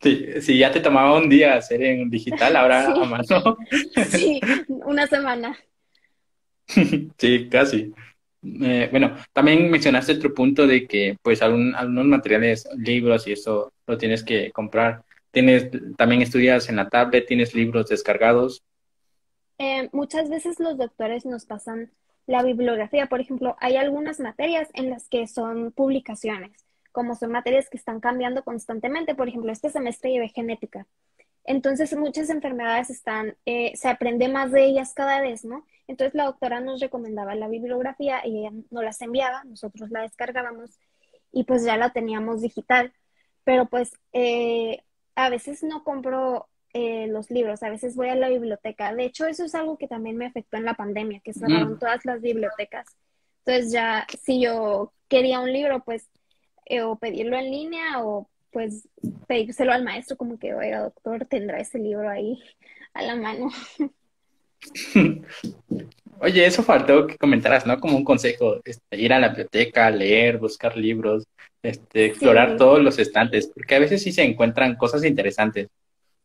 [0.00, 3.58] Sí, si ya te tomaba un día hacer en digital, ahora a mano.
[4.08, 5.58] Sí, una semana.
[7.18, 7.92] Sí, casi.
[8.42, 13.98] Eh, bueno, también mencionaste otro punto de que pues algunos materiales, libros y eso lo
[13.98, 15.02] tienes que comprar.
[15.30, 18.62] ¿Tienes, también estudias en la tablet, tienes libros descargados?
[19.58, 21.90] Eh, muchas veces los doctores nos pasan
[22.26, 23.06] la bibliografía.
[23.06, 28.00] Por ejemplo, hay algunas materias en las que son publicaciones como son materias que están
[28.00, 29.14] cambiando constantemente.
[29.14, 30.86] Por ejemplo, este semestre llevé genética.
[31.44, 35.66] Entonces, muchas enfermedades están, eh, se aprende más de ellas cada vez, ¿no?
[35.88, 40.78] Entonces, la doctora nos recomendaba la bibliografía y ella nos las enviaba, nosotros la descargábamos
[41.32, 42.92] y pues ya la teníamos digital.
[43.44, 44.82] Pero pues eh,
[45.14, 48.94] a veces no compro eh, los libros, a veces voy a la biblioteca.
[48.94, 52.04] De hecho, eso es algo que también me afectó en la pandemia, que cerraron todas
[52.04, 52.86] las bibliotecas.
[53.44, 56.08] Entonces ya, si yo quería un libro, pues,
[56.70, 58.88] eh, o pedirlo en línea o pues
[59.26, 62.40] pedírselo al maestro como que, oiga, doctor, tendrá ese libro ahí
[62.94, 63.50] a la mano.
[66.22, 67.80] Oye, eso faltó que comentaras, ¿no?
[67.80, 71.24] Como un consejo, este, ir a la biblioteca, leer, buscar libros,
[71.62, 75.68] este, explorar todos los estantes, porque a veces sí se encuentran cosas interesantes.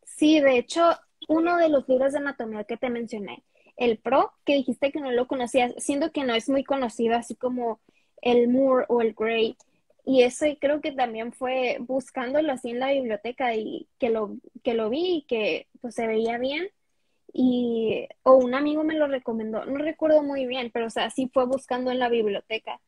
[0.03, 0.91] Sí, de hecho,
[1.27, 3.43] uno de los libros de anatomía que te mencioné,
[3.77, 7.33] el Pro, que dijiste que no lo conocías, siendo que no es muy conocido, así
[7.35, 7.79] como
[8.21, 9.57] el Moore o el Gray.
[10.05, 14.75] Y eso creo que también fue buscándolo así en la biblioteca y que lo, que
[14.75, 16.69] lo vi y que pues se veía bien
[17.37, 21.29] y o un amigo me lo recomendó, no recuerdo muy bien, pero o sea, sí
[21.33, 22.79] fue buscando en la biblioteca.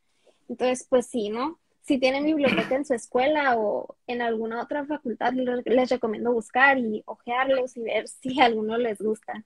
[0.48, 1.58] Entonces, pues sí, ¿no?
[1.82, 7.02] Si tienen biblioteca en su escuela o en alguna otra facultad, les recomiendo buscar y
[7.04, 9.44] ojearlos y ver si alguno les gusta.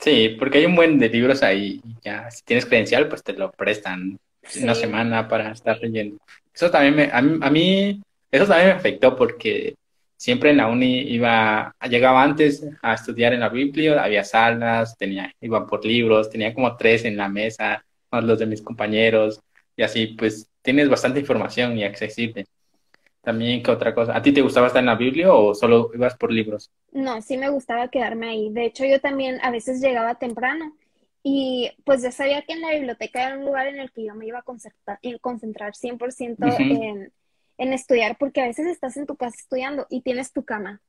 [0.00, 3.32] Sí, porque hay un buen de libros ahí y ya, si tienes credencial, pues te
[3.32, 4.18] lo prestan
[4.62, 6.18] una semana para estar leyendo.
[6.52, 9.74] Eso también me, a mí, a mí, eso también me afectó porque
[10.16, 15.32] siempre en la uni iba, llegaba antes a estudiar en la Biblia, había salas, tenía,
[15.40, 19.40] iba por libros, tenía como tres en la mesa, más los de mis compañeros,
[19.76, 22.46] y así pues tienes bastante información y accesible.
[23.22, 24.16] También, ¿qué otra cosa?
[24.16, 26.70] ¿A ti te gustaba estar en la Biblia o solo ibas por libros?
[26.92, 28.50] No, sí me gustaba quedarme ahí.
[28.50, 30.72] De hecho, yo también a veces llegaba temprano
[31.22, 34.14] y pues ya sabía que en la biblioteca era un lugar en el que yo
[34.14, 37.12] me iba a concentrar, concentrar 100% en,
[37.58, 40.80] en estudiar, porque a veces estás en tu casa estudiando y tienes tu cama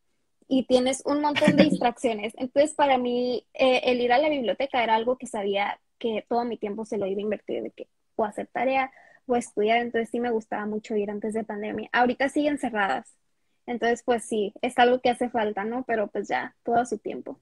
[0.49, 2.34] y tienes un montón de distracciones.
[2.38, 6.43] Entonces, para mí, eh, el ir a la biblioteca era algo que sabía que todo
[6.43, 8.91] mi tiempo se lo iba a invertir, de que o hacer tarea
[9.27, 9.77] o estudiar.
[9.77, 11.89] Entonces, sí me gustaba mucho ir antes de pandemia.
[11.93, 13.15] Ahorita siguen cerradas.
[13.67, 15.84] Entonces, pues sí, es algo que hace falta, ¿no?
[15.86, 17.39] Pero pues ya, todo su tiempo.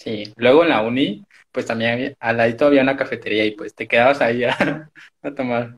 [0.00, 1.22] Sí, luego en la uni,
[1.52, 4.56] pues también al ladito había una cafetería y pues te quedabas ahí a,
[5.22, 5.76] a tomar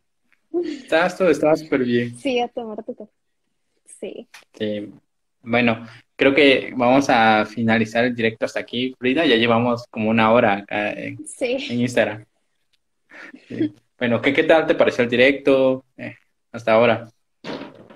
[0.63, 2.17] Estabas todo, estaba súper bien.
[2.17, 3.09] Sí, a tomar tu
[3.99, 4.29] Sí.
[4.53, 4.93] Sí.
[5.43, 9.25] Bueno, creo que vamos a finalizar el directo hasta aquí, Frida.
[9.25, 11.19] Ya llevamos como una hora acá en,
[11.69, 12.25] Instagram.
[13.99, 16.17] Bueno, ¿qué, ¿qué tal te pareció el directo eh,
[16.53, 17.09] hasta ahora?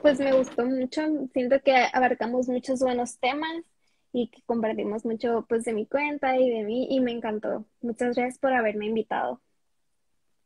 [0.03, 1.03] Pues me gustó mucho.
[1.33, 3.65] Siento que abarcamos muchos buenos temas
[4.17, 7.67] y que compartimos mucho pues de mi cuenta y de mí y me encantó.
[7.83, 9.43] Muchas gracias por haberme invitado.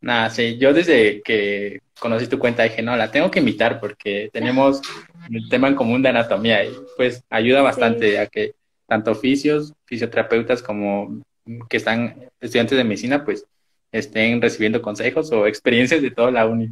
[0.01, 4.29] Nada, sí, yo desde que conocí tu cuenta dije, no, la tengo que invitar porque
[4.33, 4.83] tenemos
[5.31, 8.55] el tema en común de anatomía y pues ayuda bastante a que
[8.89, 11.23] tanto oficios, fisioterapeutas como
[11.69, 13.47] que están estudiantes de medicina, pues
[13.93, 16.71] estén recibiendo consejos o experiencias de toda la uni.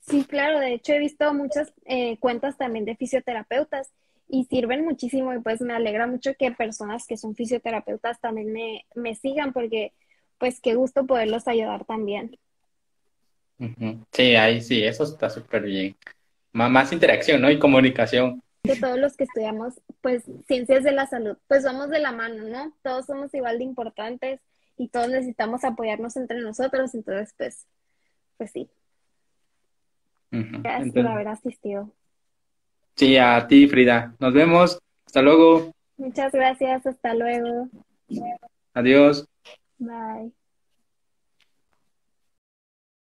[0.00, 3.92] Sí, claro, de hecho he visto muchas eh, cuentas también de fisioterapeutas
[4.28, 8.84] y sirven muchísimo y pues me alegra mucho que personas que son fisioterapeutas también me,
[8.94, 9.92] me sigan porque
[10.38, 12.38] pues qué gusto poderlos ayudar también.
[14.12, 15.96] Sí, ahí sí, eso está súper bien.
[16.52, 17.50] más interacción, ¿no?
[17.50, 18.42] Y comunicación.
[18.62, 22.44] De todos los que estudiamos, pues, ciencias de la salud, pues vamos de la mano,
[22.44, 22.72] ¿no?
[22.82, 24.40] Todos somos igual de importantes
[24.76, 27.66] y todos necesitamos apoyarnos entre nosotros, entonces, pues,
[28.36, 28.68] pues sí.
[30.30, 31.90] Gracias por haber asistido.
[32.96, 34.14] Sí, a ti, Frida.
[34.18, 34.78] Nos vemos.
[35.04, 35.72] Hasta luego.
[35.98, 36.86] Muchas gracias.
[36.86, 37.68] Hasta luego.
[38.74, 39.26] Adiós.
[39.78, 40.32] Bye.